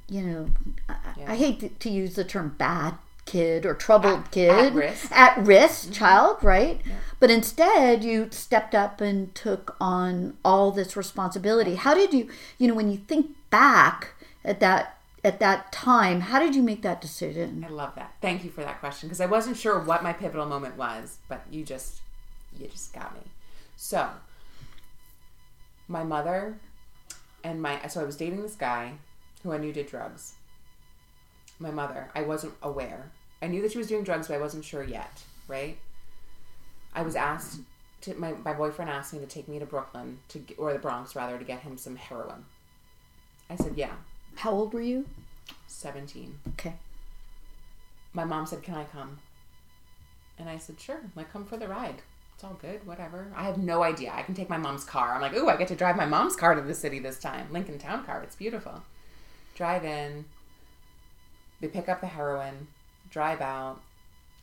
you 0.08 0.22
know, 0.22 0.48
I, 0.88 0.94
Yeah. 1.18 1.32
I 1.32 1.36
hate 1.36 1.60
to, 1.60 1.68
to 1.68 1.90
use 1.90 2.14
the 2.14 2.24
term 2.24 2.54
bad 2.56 2.94
kid 3.26 3.66
or 3.66 3.74
troubled 3.74 4.20
At- 4.20 4.30
kid 4.30 4.48
at 4.50 4.72
risk. 4.72 5.04
Mm-hmm. 5.06 5.14
at 5.14 5.46
risk 5.46 5.92
child 5.92 6.36
right 6.44 6.80
but 7.18 7.28
instead 7.28 8.04
you 8.04 8.28
stepped 8.30 8.72
up 8.72 9.00
and 9.00 9.34
took 9.34 9.74
on 9.80 10.36
all 10.44 10.70
this 10.70 10.96
responsibility 10.96 11.74
how 11.74 11.92
did 11.92 12.14
you 12.14 12.30
you 12.56 12.68
know 12.68 12.74
when 12.74 12.88
you 12.88 12.98
think 12.98 13.26
back 13.50 14.14
at 14.44 14.60
that 14.60 14.96
at 15.24 15.40
that 15.40 15.72
time 15.72 16.20
how 16.20 16.38
did 16.38 16.54
you 16.54 16.62
make 16.62 16.82
that 16.82 17.00
decision 17.00 17.64
I 17.68 17.72
love 17.72 17.96
that. 17.96 18.12
Thank 18.22 18.44
you 18.44 18.50
for 18.52 18.60
that 18.62 18.78
question 18.78 19.08
because 19.08 19.20
I 19.20 19.26
wasn't 19.26 19.56
sure 19.56 19.76
what 19.80 20.04
my 20.04 20.12
pivotal 20.12 20.46
moment 20.46 20.76
was, 20.76 21.18
but 21.28 21.40
you 21.50 21.64
just 21.64 22.02
you 22.56 22.68
just 22.68 22.94
got 22.94 23.12
me. 23.12 23.22
So, 23.76 24.08
my 25.88 26.02
mother 26.02 26.58
and 27.44 27.60
my 27.60 27.86
so 27.88 28.00
I 28.00 28.04
was 28.04 28.16
dating 28.16 28.42
this 28.42 28.56
guy 28.56 28.94
who 29.42 29.52
I 29.52 29.58
knew 29.58 29.72
did 29.72 29.86
drugs. 29.86 30.34
My 31.58 31.70
mother, 31.70 32.10
I 32.14 32.22
wasn't 32.22 32.54
aware. 32.62 33.10
I 33.40 33.46
knew 33.46 33.62
that 33.62 33.72
she 33.72 33.78
was 33.78 33.86
doing 33.86 34.04
drugs, 34.04 34.28
but 34.28 34.34
I 34.34 34.40
wasn't 34.40 34.64
sure 34.64 34.82
yet, 34.82 35.22
right? 35.46 35.78
I 36.94 37.02
was 37.02 37.16
asked 37.16 37.60
to 38.02 38.14
my 38.14 38.32
my 38.44 38.52
boyfriend 38.52 38.90
asked 38.90 39.12
me 39.12 39.20
to 39.20 39.26
take 39.26 39.48
me 39.48 39.58
to 39.58 39.66
Brooklyn 39.66 40.18
to 40.28 40.42
or 40.58 40.72
the 40.72 40.78
Bronx 40.78 41.14
rather 41.14 41.38
to 41.38 41.44
get 41.44 41.60
him 41.60 41.76
some 41.76 41.96
heroin. 41.96 42.44
I 43.48 43.56
said, 43.56 43.74
"Yeah." 43.76 43.94
how 44.36 44.50
old 44.50 44.74
were 44.74 44.82
you 44.82 45.06
17 45.66 46.38
okay 46.48 46.74
my 48.16 48.24
mom 48.24 48.46
said, 48.46 48.62
Can 48.62 48.74
I 48.74 48.84
come? 48.84 49.18
And 50.38 50.48
I 50.48 50.56
said, 50.56 50.80
Sure, 50.80 51.00
like 51.14 51.30
come 51.30 51.44
for 51.44 51.58
the 51.58 51.68
ride. 51.68 52.00
It's 52.36 52.44
all 52.44 52.58
good, 52.60 52.86
whatever. 52.86 53.32
I 53.34 53.44
have 53.44 53.56
no 53.56 53.82
idea. 53.82 54.12
I 54.14 54.20
can 54.20 54.34
take 54.34 54.50
my 54.50 54.58
mom's 54.58 54.84
car. 54.84 55.14
I'm 55.14 55.22
like, 55.22 55.34
Ooh, 55.34 55.48
I 55.48 55.56
get 55.56 55.68
to 55.68 55.74
drive 55.74 55.96
my 55.96 56.04
mom's 56.04 56.36
car 56.36 56.54
to 56.54 56.60
the 56.60 56.74
city 56.74 56.98
this 56.98 57.18
time. 57.18 57.48
Lincoln 57.50 57.78
Town 57.78 58.04
car. 58.04 58.22
It's 58.22 58.36
beautiful. 58.36 58.82
Drive 59.54 59.86
in. 59.86 60.26
They 61.62 61.68
pick 61.68 61.88
up 61.88 62.02
the 62.02 62.08
heroin, 62.08 62.68
drive 63.10 63.40
out. 63.40 63.80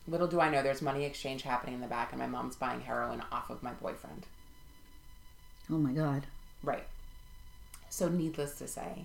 Little 0.08 0.26
do 0.26 0.40
I 0.40 0.50
know 0.50 0.60
there's 0.60 0.82
money 0.82 1.04
exchange 1.04 1.42
happening 1.42 1.76
in 1.76 1.80
the 1.80 1.86
back, 1.86 2.10
and 2.10 2.20
my 2.20 2.26
mom's 2.26 2.56
buying 2.56 2.80
heroin 2.80 3.22
off 3.30 3.48
of 3.48 3.62
my 3.62 3.72
boyfriend. 3.72 4.26
oh 5.70 5.78
my 5.78 5.92
god 5.92 6.26
Right. 6.64 6.84
So, 7.88 8.08
needless 8.08 8.58
to 8.58 8.66
say, 8.66 9.04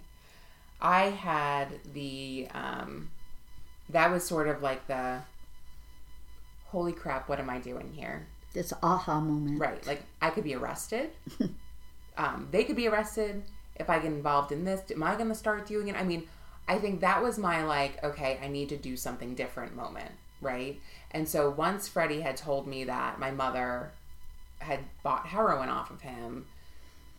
I 0.82 1.04
had 1.10 1.80
the, 1.94 2.48
um, 2.54 3.12
that 3.90 4.12
was 4.12 4.24
sort 4.24 4.48
of 4.48 4.64
like 4.64 4.88
the, 4.88 5.22
holy 6.68 6.94
crap, 6.94 7.30
what 7.30 7.40
am 7.40 7.50
I 7.50 7.60
doing 7.60 7.94
here? 7.94 8.26
This 8.54 8.74
aha 8.82 9.20
moment 9.20 9.60
Right. 9.60 9.86
Like, 9.86 10.04
I 10.22 10.30
could 10.30 10.44
be 10.44 10.56
arrested. 10.56 11.12
um, 12.18 12.48
they 12.52 12.64
could 12.64 12.76
be 12.76 12.88
arrested 12.88 13.44
if 13.76 13.90
I 13.90 13.98
get 14.00 14.12
involved 14.12 14.52
in 14.52 14.66
this. 14.66 14.82
Am 14.92 15.04
I 15.04 15.16
going 15.16 15.30
to 15.30 15.36
start 15.36 15.68
doing 15.68 15.88
it? 15.88 15.96
I 15.96 16.04
mean, 16.04 16.28
I 16.68 16.78
think 16.78 17.02
that 17.02 17.24
was 17.24 17.38
my 17.38 17.64
like, 17.64 18.04
okay, 18.04 18.40
I 18.44 18.48
need 18.48 18.70
to 18.70 18.78
do 18.78 18.96
something 18.96 19.36
different 19.36 19.76
moment, 19.76 20.12
right? 20.42 20.80
And 21.12 21.28
so 21.28 21.50
once 21.50 21.88
Freddie 21.88 22.22
had 22.22 22.38
told 22.38 22.68
me 22.68 22.84
that 22.84 23.20
my 23.20 23.32
mother 23.32 23.92
had 24.60 24.80
bought 25.02 25.28
heroin 25.28 25.70
off 25.70 25.90
of 25.90 26.02
him, 26.02 26.46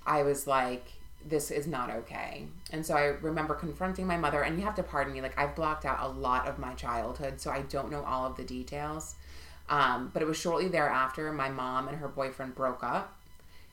I 0.07 0.23
was 0.23 0.47
like, 0.47 0.85
this 1.27 1.51
is 1.51 1.67
not 1.67 1.91
okay. 1.91 2.47
And 2.71 2.85
so 2.85 2.95
I 2.95 3.07
remember 3.07 3.55
confronting 3.55 4.07
my 4.07 4.17
mother, 4.17 4.43
and 4.43 4.59
you 4.59 4.65
have 4.65 4.77
to 4.77 4.83
pardon 4.83 5.13
me, 5.13 5.21
like, 5.21 5.39
I've 5.39 5.55
blocked 5.55 5.85
out 5.85 5.99
a 6.01 6.09
lot 6.09 6.49
of 6.49 6.59
my 6.59 6.75
childhood, 6.75 7.41
so 7.41 7.51
I 7.51 7.63
don't 7.63 7.91
know 7.91 8.03
all 8.05 8.27
of 8.27 8.37
the 8.37 8.45
details. 8.45 9.17
Um, 9.71 10.11
but 10.13 10.21
it 10.21 10.27
was 10.27 10.37
shortly 10.37 10.69
thereafter 10.69 11.33
my 11.33 11.49
mom 11.49 11.87
and 11.89 11.99
her 11.99 12.09
boyfriend 12.09 12.57
broke 12.57 12.83
up. 12.83 13.17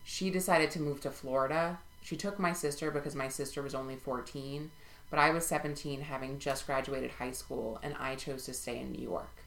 She 0.06 0.30
decided 0.30 0.72
to 0.72 0.80
move 0.80 1.02
to 1.02 1.12
Florida. 1.12 1.80
She 2.04 2.16
took 2.16 2.40
my 2.40 2.54
sister 2.54 2.92
because 2.92 3.16
my 3.16 3.28
sister 3.28 3.62
was 3.62 3.76
only 3.76 3.96
14, 3.96 4.72
but 5.10 5.20
I 5.20 5.32
was 5.32 5.46
17, 5.48 6.02
having 6.02 6.40
just 6.40 6.68
graduated 6.68 7.12
high 7.12 7.32
school, 7.32 7.80
and 7.82 7.96
I 8.00 8.16
chose 8.16 8.46
to 8.46 8.54
stay 8.54 8.80
in 8.80 8.92
New 8.92 9.02
York. 9.02 9.44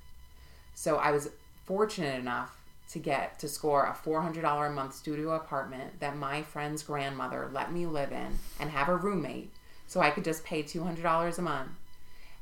So 0.75 0.97
I 0.97 1.13
was 1.13 1.31
fortunate 1.65 2.19
enough 2.19 2.57
to 2.91 2.99
get 2.99 3.39
to 3.39 3.49
score 3.49 3.85
a 3.85 3.93
$400 3.93 4.67
a 4.67 4.71
month 4.71 4.95
studio 4.95 5.35
apartment 5.35 6.01
that 6.01 6.17
my 6.17 6.43
friend's 6.43 6.83
grandmother 6.83 7.49
let 7.53 7.73
me 7.73 7.87
live 7.87 8.11
in 8.11 8.39
and 8.59 8.71
have 8.71 8.89
a 8.89 8.97
roommate 8.97 9.53
so 9.87 10.01
I 10.01 10.11
could 10.11 10.25
just 10.25 10.45
pay 10.45 10.65
$200 10.65 11.39
a 11.39 11.43
month. 11.43 11.71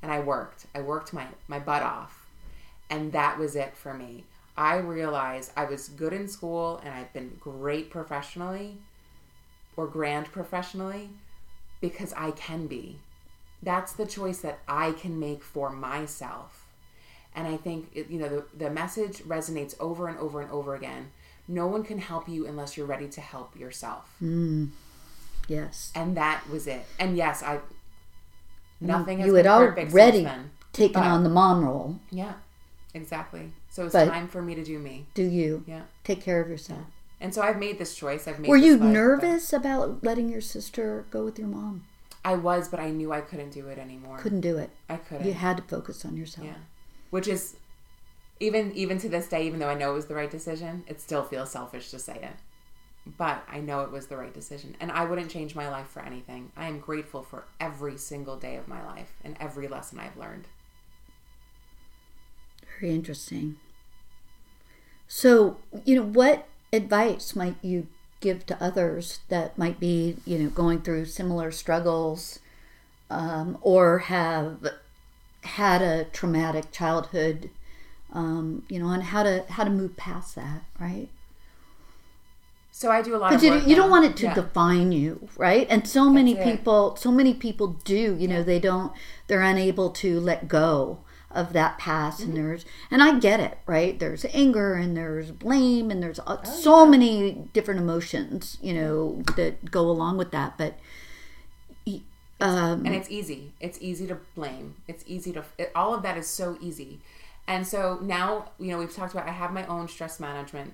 And 0.01 0.11
I 0.11 0.21
worked. 0.21 0.67
I 0.75 0.81
worked 0.81 1.13
my, 1.13 1.27
my 1.49 1.59
butt 1.59 1.83
off. 1.83 2.18
And 2.91 3.13
that 3.13 3.39
was 3.39 3.55
it 3.57 3.77
for 3.77 3.95
me. 3.95 4.25
I 4.57 4.77
realized 4.77 5.53
I 5.57 5.65
was 5.67 5.89
good 5.89 6.13
in 6.13 6.27
school 6.29 6.81
and 6.85 6.93
I've 6.93 7.13
been 7.13 7.37
great 7.41 7.91
professionally 7.91 8.79
or 9.77 9.87
grand 9.87 10.33
professionally 10.33 11.11
because 11.81 12.13
I 12.15 12.33
can 12.33 12.67
be. 12.67 12.99
That's 13.63 13.93
the 13.93 14.07
choice 14.07 14.39
that 14.39 14.59
I 14.67 14.93
can 14.93 15.19
make 15.21 15.43
for 15.45 15.71
myself. 15.71 16.65
And 17.35 17.47
I 17.47 17.57
think, 17.57 17.89
it, 17.95 18.11
you 18.11 18.19
know, 18.19 18.29
the, 18.29 18.45
the 18.57 18.71
message 18.71 19.19
resonates 19.19 19.77
over 19.79 20.09
and 20.09 20.19
over 20.19 20.41
and 20.41 20.51
over 20.51 20.75
again. 20.75 21.11
No 21.47 21.67
one 21.67 21.85
can 21.85 21.99
help 21.99 22.29
you 22.29 22.47
unless 22.47 22.77
you're 22.77 22.87
ready 22.87 23.09
to 23.09 23.21
help 23.21 23.57
yourself. 23.57 24.13
Mm. 24.23 24.71
Yes. 25.47 25.93
And 25.95 26.17
that 26.17 26.43
was 26.51 26.67
it. 26.67 26.85
And 26.99 27.17
yes, 27.17 27.43
I, 27.43 27.61
nothing 28.81 29.19
has 29.19 29.27
you 29.29 29.35
been 29.35 29.45
had 29.45 29.59
perfect 29.59 29.93
already 29.93 30.19
since 30.19 30.29
then. 30.29 30.51
taken 30.73 31.01
But- 31.03 31.09
on 31.09 31.23
the 31.23 31.31
mom 31.31 31.65
role. 31.65 32.01
Yeah, 32.11 32.35
exactly. 32.95 33.53
So 33.71 33.85
it's 33.85 33.93
But- 33.93 34.09
time 34.09 34.29
for 34.29 34.43
me 34.43 34.55
to 34.55 34.65
do 34.65 34.79
me. 34.79 35.07
Do 35.15 35.23
you 35.23 35.65
Yeah. 35.67 35.83
take 36.05 36.21
care 36.21 36.41
of 36.41 36.49
yourself? 36.49 36.87
And 37.21 37.35
so 37.35 37.43
I've 37.43 37.59
made 37.59 37.79
this 37.79 37.95
choice. 37.97 38.29
I've 38.29 38.39
made. 38.39 38.49
Were 38.49 38.57
you 38.57 38.73
life, 38.73 38.81
but 38.81 38.87
nervous 38.89 39.53
about 39.53 40.05
letting 40.05 40.29
your 40.29 40.41
sister 40.41 41.05
go 41.11 41.25
with 41.25 41.39
your 41.39 41.49
mom? 41.49 41.85
I 42.25 42.35
was, 42.35 42.69
but 42.69 42.79
I 42.81 42.91
knew 42.91 43.13
I 43.13 43.21
couldn't 43.21 43.51
do 43.51 43.69
it 43.69 43.79
anymore. 43.79 44.19
Couldn't 44.19 44.41
do 44.43 44.57
it. 44.59 44.71
I 44.89 44.97
couldn't. 44.99 45.27
You 45.27 45.33
had 45.33 45.57
to 45.57 45.63
focus 45.65 46.05
on 46.05 46.17
yourself. 46.17 46.47
Yeah, 46.47 46.55
which 47.11 47.27
is 47.27 47.57
even 48.41 48.71
even 48.73 48.99
to 48.99 49.09
this 49.09 49.27
day, 49.29 49.47
even 49.47 49.59
though 49.59 49.69
I 49.69 49.75
know 49.75 49.91
it 49.91 49.95
was 49.95 50.07
the 50.07 50.15
right 50.15 50.31
decision, 50.31 50.85
it 50.87 51.01
still 51.01 51.25
feels 51.25 51.51
selfish 51.51 51.91
to 51.91 51.99
say 51.99 52.19
it. 52.23 52.37
But 53.17 53.43
I 53.49 53.61
know 53.61 53.81
it 53.81 53.91
was 53.91 54.07
the 54.09 54.17
right 54.17 54.35
decision, 54.35 54.77
and 54.81 54.93
I 54.93 55.05
wouldn't 55.05 55.31
change 55.31 55.55
my 55.57 55.69
life 55.69 55.87
for 55.89 56.01
anything. 56.03 56.53
I 56.57 56.69
am 56.69 56.79
grateful 56.79 57.23
for 57.23 57.45
every 57.59 57.97
single 57.97 58.37
day 58.37 58.57
of 58.57 58.69
my 58.69 58.85
life 58.85 59.13
and 59.25 59.37
every 59.41 59.67
lesson 59.67 59.99
I've 59.99 60.17
learned. 60.17 60.47
Very 62.79 62.95
interesting. 62.95 63.57
So, 65.07 65.57
you 65.85 65.97
know, 65.97 66.03
what 66.03 66.47
advice 66.73 67.35
might 67.35 67.57
you 67.63 67.87
give 68.21 68.45
to 68.47 68.63
others 68.63 69.21
that 69.29 69.57
might 69.57 69.81
be, 69.81 70.17
you 70.25 70.39
know, 70.39 70.49
going 70.51 70.83
through 70.83 71.07
similar 71.07 71.51
struggles 71.51 72.41
um, 73.11 73.59
or 73.63 74.01
have 74.01 74.69
had 75.45 75.83
a 75.83 76.05
traumatic 76.05 76.71
childhood, 76.71 77.51
um, 78.13 78.65
you 78.69 78.79
know, 78.79 78.87
on 78.87 79.01
how 79.01 79.23
to 79.23 79.45
how 79.49 79.65
to 79.65 79.71
move 79.71 79.97
past 79.97 80.35
that, 80.35 80.63
right? 80.79 81.09
So 82.71 82.91
I 82.91 83.03
do 83.03 83.17
a 83.17 83.19
lot 83.19 83.35
of 83.35 83.43
you, 83.43 83.55
you 83.61 83.75
don't 83.75 83.91
want 83.91 84.05
it 84.05 84.17
to 84.19 84.27
Yeah. 84.27 84.35
define 84.35 84.93
you, 84.93 85.29
right? 85.37 85.67
And 85.69 85.89
so 85.89 86.09
many 86.11 86.37
people, 86.37 86.95
so 86.97 87.11
many 87.11 87.35
people 87.35 87.79
do. 87.85 88.15
You 88.17 88.29
know, 88.29 88.43
they 88.45 88.61
don't. 88.61 88.93
They're 89.27 89.43
unable 89.43 89.91
to 89.91 90.21
let 90.21 90.47
go 90.47 90.99
of 91.31 91.53
that 91.53 91.79
past, 91.79 92.21
Mm-hmm. 92.21 92.31
and 92.31 92.39
there's, 92.39 92.65
and 92.91 93.03
I 93.03 93.19
get 93.19 93.41
it, 93.41 93.59
right? 93.67 93.99
There's 93.99 94.25
anger, 94.33 94.75
and 94.75 94.97
there's 94.97 95.31
blame, 95.31 95.91
and 95.91 96.03
there's 96.03 96.19
uh, 96.21 96.39
Oh, 96.43 96.45
so 96.45 96.87
many 96.87 97.49
different 97.53 97.81
emotions, 97.81 98.59
you 98.63 98.73
know, 98.75 99.23
that 99.37 99.71
go 99.71 99.83
along 99.83 100.17
with 100.17 100.31
that. 100.31 100.57
But, 100.57 100.79
um, 102.41 102.87
and 102.87 102.95
it's 102.95 103.11
easy 103.11 103.53
it's 103.59 103.79
easy 103.81 104.07
to 104.07 104.17
blame 104.37 104.77
it's 104.87 105.03
easy 105.09 105.33
to 105.33 105.45
it, 105.59 105.73
all 105.75 105.93
of 105.93 106.03
that 106.03 106.17
is 106.17 106.29
so 106.29 106.57
easy 106.61 107.01
and 107.49 107.67
so 107.67 107.99
now 108.01 108.51
you 108.61 108.69
know 108.69 108.79
we've 108.79 108.95
talked 108.95 109.13
about 109.13 109.27
i 109.27 109.33
have 109.33 109.53
my 109.53 109.67
own 109.67 109.89
stress 109.89 110.21
management 110.21 110.73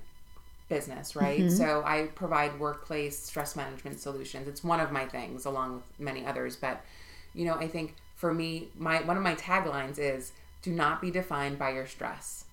business 0.68 1.16
right 1.16 1.50
so 1.50 1.82
i 1.86 2.06
provide 2.14 2.58
workplace 2.60 3.18
stress 3.18 3.56
management 3.56 3.98
solutions 3.98 4.46
it's 4.46 4.62
one 4.62 4.78
of 4.80 4.92
my 4.92 5.06
things 5.06 5.46
along 5.46 5.76
with 5.76 5.84
many 5.98 6.26
others 6.26 6.54
but 6.56 6.82
you 7.34 7.46
know 7.46 7.54
i 7.54 7.66
think 7.66 7.94
for 8.14 8.34
me 8.34 8.68
my 8.76 9.00
one 9.02 9.16
of 9.16 9.22
my 9.22 9.34
taglines 9.34 9.98
is 9.98 10.32
do 10.64 10.72
not 10.72 11.00
be 11.00 11.10
defined 11.10 11.58
by 11.58 11.70
your 11.70 11.86
stress 11.86 12.44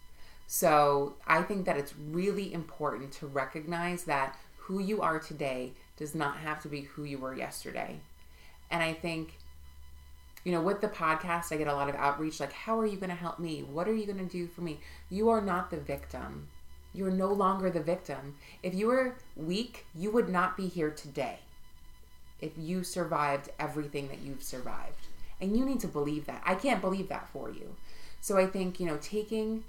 so 0.53 1.13
I 1.25 1.43
think 1.43 1.65
that 1.65 1.77
it's 1.77 1.93
really 1.95 2.53
important 2.53 3.13
to 3.13 3.25
recognize 3.25 4.03
that 4.03 4.37
who 4.57 4.79
you 4.79 5.01
are 5.01 5.17
today 5.17 5.71
does 5.95 6.13
not 6.13 6.35
have 6.39 6.61
to 6.63 6.67
be 6.67 6.81
who 6.81 7.05
you 7.05 7.19
were 7.19 7.33
yesterday. 7.33 8.01
And 8.69 8.83
I 8.83 8.91
think, 8.91 9.37
you 10.43 10.51
know, 10.51 10.59
with 10.59 10.81
the 10.81 10.89
podcast, 10.89 11.53
I 11.53 11.55
get 11.55 11.69
a 11.69 11.73
lot 11.73 11.87
of 11.87 11.95
outreach 11.95 12.41
like, 12.41 12.51
how 12.51 12.77
are 12.81 12.85
you 12.85 12.97
going 12.97 13.11
to 13.11 13.15
help 13.15 13.39
me? 13.39 13.63
What 13.63 13.87
are 13.87 13.95
you 13.95 14.05
going 14.05 14.17
to 14.17 14.25
do 14.25 14.45
for 14.45 14.59
me? 14.59 14.81
You 15.09 15.29
are 15.29 15.39
not 15.39 15.71
the 15.71 15.77
victim. 15.77 16.49
You 16.93 17.05
are 17.05 17.11
no 17.11 17.31
longer 17.31 17.69
the 17.69 17.79
victim. 17.79 18.35
If 18.61 18.73
you 18.73 18.87
were 18.87 19.15
weak, 19.37 19.85
you 19.95 20.11
would 20.11 20.27
not 20.27 20.57
be 20.57 20.67
here 20.67 20.91
today 20.91 21.39
if 22.41 22.51
you 22.57 22.83
survived 22.83 23.51
everything 23.57 24.09
that 24.09 24.19
you've 24.19 24.43
survived. 24.43 25.07
And 25.39 25.55
you 25.55 25.63
need 25.63 25.79
to 25.79 25.87
believe 25.87 26.25
that. 26.25 26.41
I 26.45 26.55
can't 26.55 26.81
believe 26.81 27.07
that 27.07 27.29
for 27.29 27.49
you. 27.49 27.77
So 28.21 28.37
I 28.37 28.47
think, 28.47 28.79
you 28.79 28.85
know, 28.85 28.97
taking 29.01 29.63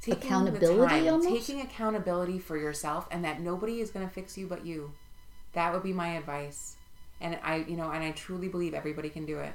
taking 0.00 0.22
Accountability 0.22 1.06
time, 1.06 1.22
taking 1.22 1.60
accountability 1.60 2.38
for 2.38 2.56
yourself 2.56 3.06
and 3.10 3.24
that 3.24 3.40
nobody 3.40 3.80
is 3.80 3.90
going 3.90 4.06
to 4.06 4.12
fix 4.12 4.38
you 4.38 4.46
but 4.46 4.64
you. 4.66 4.92
That 5.54 5.72
would 5.72 5.82
be 5.82 5.92
my 5.92 6.10
advice. 6.16 6.76
And 7.20 7.38
I, 7.42 7.56
you 7.68 7.76
know, 7.76 7.90
and 7.90 8.04
I 8.04 8.12
truly 8.12 8.48
believe 8.48 8.74
everybody 8.74 9.10
can 9.10 9.26
do 9.26 9.38
it. 9.40 9.52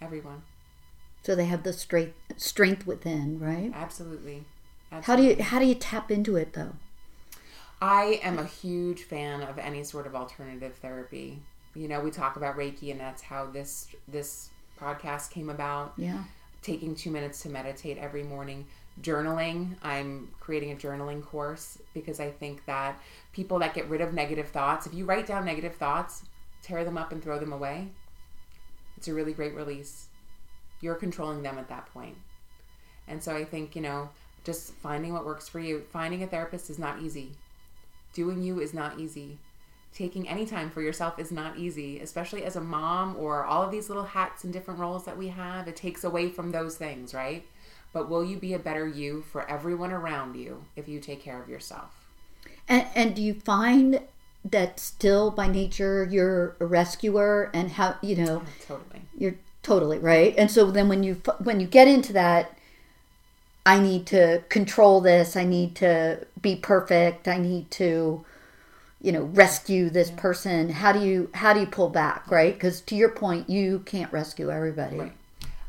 Everyone. 0.00 0.42
so 1.22 1.34
they 1.34 1.44
have 1.46 1.62
the 1.62 1.72
strength 1.72 2.14
strength 2.36 2.86
within, 2.86 3.38
right? 3.38 3.70
Absolutely. 3.74 4.44
How 5.02 5.14
do 5.16 5.22
you 5.22 5.42
how 5.42 5.58
do 5.58 5.66
you 5.66 5.74
tap 5.74 6.10
into 6.10 6.36
it 6.36 6.52
though? 6.54 6.72
I 7.82 8.20
am 8.22 8.38
a 8.38 8.44
huge 8.44 9.02
fan 9.04 9.42
of 9.42 9.58
any 9.58 9.84
sort 9.84 10.06
of 10.06 10.14
alternative 10.14 10.74
therapy. 10.76 11.42
You 11.74 11.88
know, 11.88 12.00
we 12.00 12.10
talk 12.10 12.36
about 12.36 12.56
Reiki, 12.56 12.90
and 12.90 13.00
that's 13.00 13.22
how 13.22 13.46
this 13.46 13.88
this 14.08 14.50
podcast 14.80 15.30
came 15.30 15.48
about. 15.50 15.94
Yeah. 15.96 16.24
Taking 16.62 16.94
two 16.94 17.10
minutes 17.10 17.42
to 17.42 17.48
meditate 17.48 17.96
every 17.98 18.22
morning, 18.22 18.66
journaling. 19.00 19.76
I'm 19.82 20.28
creating 20.40 20.72
a 20.72 20.76
journaling 20.76 21.22
course 21.22 21.78
because 21.94 22.20
I 22.20 22.30
think 22.30 22.64
that 22.66 23.00
people 23.32 23.58
that 23.60 23.74
get 23.74 23.88
rid 23.88 24.00
of 24.00 24.12
negative 24.12 24.48
thoughts, 24.48 24.86
if 24.86 24.92
you 24.92 25.04
write 25.04 25.26
down 25.26 25.44
negative 25.44 25.74
thoughts, 25.74 26.24
tear 26.62 26.84
them 26.84 26.98
up 26.98 27.12
and 27.12 27.22
throw 27.22 27.38
them 27.38 27.52
away, 27.52 27.88
it's 28.96 29.08
a 29.08 29.14
really 29.14 29.32
great 29.32 29.54
release. 29.54 30.08
You're 30.82 30.94
controlling 30.94 31.42
them 31.42 31.58
at 31.58 31.68
that 31.68 31.86
point. 31.86 32.16
And 33.08 33.22
so 33.22 33.34
I 33.34 33.44
think, 33.44 33.74
you 33.74 33.82
know, 33.82 34.10
just 34.44 34.72
finding 34.74 35.12
what 35.12 35.26
works 35.26 35.48
for 35.48 35.60
you. 35.60 35.84
Finding 35.92 36.22
a 36.22 36.26
therapist 36.26 36.70
is 36.70 36.78
not 36.78 37.00
easy. 37.00 37.32
Doing 38.12 38.42
you 38.42 38.60
is 38.60 38.74
not 38.74 38.98
easy. 38.98 39.38
Taking 39.92 40.28
any 40.28 40.46
time 40.46 40.70
for 40.70 40.82
yourself 40.82 41.18
is 41.18 41.32
not 41.32 41.58
easy, 41.58 42.00
especially 42.00 42.44
as 42.44 42.56
a 42.56 42.60
mom 42.60 43.16
or 43.16 43.44
all 43.44 43.62
of 43.62 43.70
these 43.70 43.88
little 43.88 44.04
hats 44.04 44.44
and 44.44 44.52
different 44.52 44.78
roles 44.80 45.04
that 45.04 45.18
we 45.18 45.28
have. 45.28 45.66
It 45.66 45.76
takes 45.76 46.04
away 46.04 46.28
from 46.28 46.52
those 46.52 46.76
things, 46.76 47.12
right? 47.12 47.44
But 47.92 48.08
will 48.08 48.24
you 48.24 48.36
be 48.36 48.54
a 48.54 48.58
better 48.58 48.86
you 48.86 49.22
for 49.22 49.48
everyone 49.50 49.90
around 49.90 50.36
you 50.36 50.64
if 50.76 50.88
you 50.88 51.00
take 51.00 51.22
care 51.22 51.42
of 51.42 51.48
yourself? 51.48 51.90
And, 52.68 52.86
and 52.94 53.16
do 53.16 53.22
you 53.22 53.34
find 53.34 54.00
that 54.44 54.80
still 54.80 55.30
by 55.30 55.46
nature 55.46 56.08
you're 56.10 56.56
a 56.60 56.66
rescuer 56.66 57.50
and 57.52 57.72
how 57.72 57.96
you 58.02 58.16
know 58.16 58.42
oh, 58.44 58.48
Totally. 58.66 59.02
you're 59.16 59.34
totally 59.62 59.98
right 59.98 60.34
and 60.38 60.50
so 60.50 60.70
then 60.70 60.88
when 60.88 61.02
you 61.02 61.14
when 61.40 61.60
you 61.60 61.66
get 61.66 61.86
into 61.86 62.12
that 62.12 62.56
i 63.66 63.78
need 63.78 64.06
to 64.06 64.42
control 64.48 65.00
this 65.02 65.36
i 65.36 65.44
need 65.44 65.74
to 65.76 66.26
be 66.40 66.56
perfect 66.56 67.28
i 67.28 67.36
need 67.36 67.70
to 67.70 68.24
you 69.00 69.12
know 69.12 69.22
rescue 69.22 69.88
this 69.90 70.10
person 70.10 70.68
how 70.68 70.92
do 70.92 71.00
you 71.00 71.30
how 71.34 71.52
do 71.52 71.60
you 71.60 71.66
pull 71.66 71.88
back 71.88 72.30
right 72.30 72.54
because 72.54 72.80
to 72.80 72.94
your 72.94 73.10
point 73.10 73.48
you 73.48 73.80
can't 73.80 74.12
rescue 74.12 74.50
everybody 74.50 74.96
Right. 74.98 75.12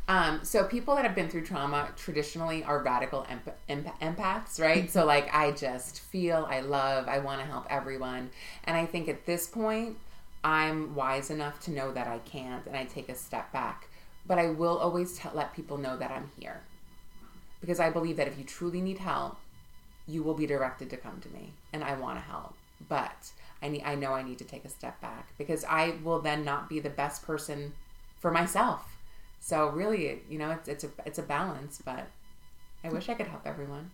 Um, 0.07 0.41
so 0.43 0.65
people 0.65 0.95
that 0.95 1.05
have 1.05 1.15
been 1.15 1.29
through 1.29 1.45
trauma 1.45 1.89
traditionally 1.95 2.65
are 2.65 2.83
radical 2.83 3.25
emp- 3.29 3.55
emp- 3.69 3.97
empaths, 4.01 4.59
right? 4.59 4.91
so 4.91 5.05
like 5.05 5.33
I 5.33 5.51
just 5.51 6.01
feel, 6.01 6.45
I 6.49 6.59
love, 6.59 7.07
I 7.07 7.19
want 7.19 7.39
to 7.39 7.45
help 7.45 7.65
everyone, 7.69 8.29
and 8.65 8.75
I 8.75 8.85
think 8.85 9.07
at 9.07 9.25
this 9.25 9.47
point 9.47 9.95
I'm 10.43 10.95
wise 10.95 11.29
enough 11.29 11.61
to 11.61 11.71
know 11.71 11.93
that 11.93 12.07
I 12.07 12.17
can't, 12.19 12.65
and 12.65 12.75
I 12.75 12.83
take 12.83 13.07
a 13.07 13.15
step 13.15 13.53
back. 13.53 13.87
But 14.27 14.37
I 14.37 14.47
will 14.49 14.77
always 14.79 15.17
t- 15.17 15.29
let 15.33 15.55
people 15.55 15.77
know 15.77 15.95
that 15.95 16.11
I'm 16.11 16.29
here, 16.37 16.59
because 17.61 17.79
I 17.79 17.89
believe 17.89 18.17
that 18.17 18.27
if 18.27 18.37
you 18.37 18.43
truly 18.43 18.81
need 18.81 18.97
help, 18.97 19.37
you 20.07 20.23
will 20.23 20.33
be 20.33 20.45
directed 20.45 20.89
to 20.89 20.97
come 20.97 21.21
to 21.21 21.29
me, 21.29 21.53
and 21.71 21.85
I 21.85 21.93
want 21.93 22.17
to 22.17 22.21
help. 22.21 22.55
But 22.91 23.31
I 23.63 23.69
need, 23.69 23.83
I 23.85 23.95
know 23.95 24.11
I 24.11 24.21
need 24.21 24.37
to 24.39 24.43
take 24.43 24.65
a 24.65 24.69
step 24.69 24.99
back 24.99 25.29
because 25.37 25.63
I 25.63 25.93
will 26.03 26.19
then 26.19 26.43
not 26.43 26.67
be 26.67 26.81
the 26.81 26.89
best 26.89 27.23
person 27.23 27.71
for 28.19 28.31
myself. 28.31 28.97
So 29.39 29.69
really, 29.69 30.23
you 30.29 30.37
know, 30.37 30.51
it's 30.51 30.67
it's 30.67 30.83
a 30.83 30.89
it's 31.05 31.17
a 31.17 31.23
balance, 31.23 31.81
but 31.85 32.09
I 32.83 32.89
wish 32.89 33.07
I 33.07 33.13
could 33.13 33.27
help 33.27 33.47
everyone. 33.47 33.91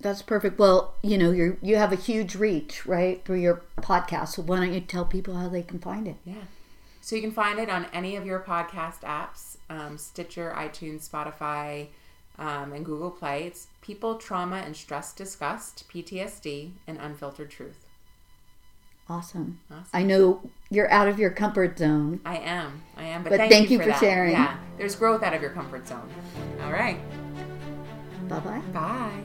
That's 0.00 0.22
perfect. 0.22 0.58
Well, 0.58 0.94
you 1.02 1.18
know, 1.18 1.30
you 1.30 1.58
you 1.60 1.76
have 1.76 1.92
a 1.92 1.96
huge 1.96 2.36
reach, 2.36 2.86
right, 2.86 3.22
through 3.22 3.40
your 3.40 3.62
podcast. 3.82 4.28
So 4.28 4.42
why 4.42 4.60
don't 4.60 4.72
you 4.72 4.80
tell 4.80 5.04
people 5.04 5.34
how 5.34 5.50
they 5.50 5.62
can 5.62 5.78
find 5.78 6.08
it? 6.08 6.16
Yeah. 6.24 6.46
So 7.02 7.16
you 7.16 7.22
can 7.22 7.32
find 7.32 7.58
it 7.58 7.68
on 7.68 7.84
any 7.92 8.16
of 8.16 8.24
your 8.24 8.40
podcast 8.40 9.00
apps, 9.00 9.58
um, 9.68 9.98
Stitcher, 9.98 10.54
iTunes, 10.56 11.06
Spotify, 11.06 11.88
um, 12.38 12.72
and 12.72 12.82
Google 12.82 13.10
Play. 13.10 13.44
It's 13.44 13.66
People, 13.82 14.14
Trauma, 14.14 14.56
and 14.56 14.74
Stress 14.74 15.12
Discussed, 15.12 15.84
PTSD, 15.90 16.70
and 16.86 16.96
Unfiltered 16.96 17.50
Truth. 17.50 17.85
Awesome. 19.08 19.60
Awesome. 19.70 19.86
I 19.92 20.02
know 20.02 20.40
you're 20.70 20.90
out 20.90 21.06
of 21.08 21.18
your 21.18 21.30
comfort 21.30 21.78
zone. 21.78 22.20
I 22.24 22.38
am. 22.38 22.82
I 22.96 23.04
am. 23.04 23.22
But, 23.22 23.30
But 23.30 23.36
thank, 23.38 23.52
thank 23.52 23.70
you 23.70 23.78
you 23.78 23.84
for, 23.84 23.92
for 23.92 23.98
sharing. 23.98 24.32
Yeah. 24.32 24.56
There's 24.78 24.96
growth 24.96 25.22
out 25.22 25.32
of 25.32 25.40
your 25.40 25.52
comfort 25.52 25.86
zone. 25.86 26.08
All 26.62 26.72
right. 26.72 26.98
Bye 28.28 28.40
bye. 28.40 28.62
Bye. 28.72 29.22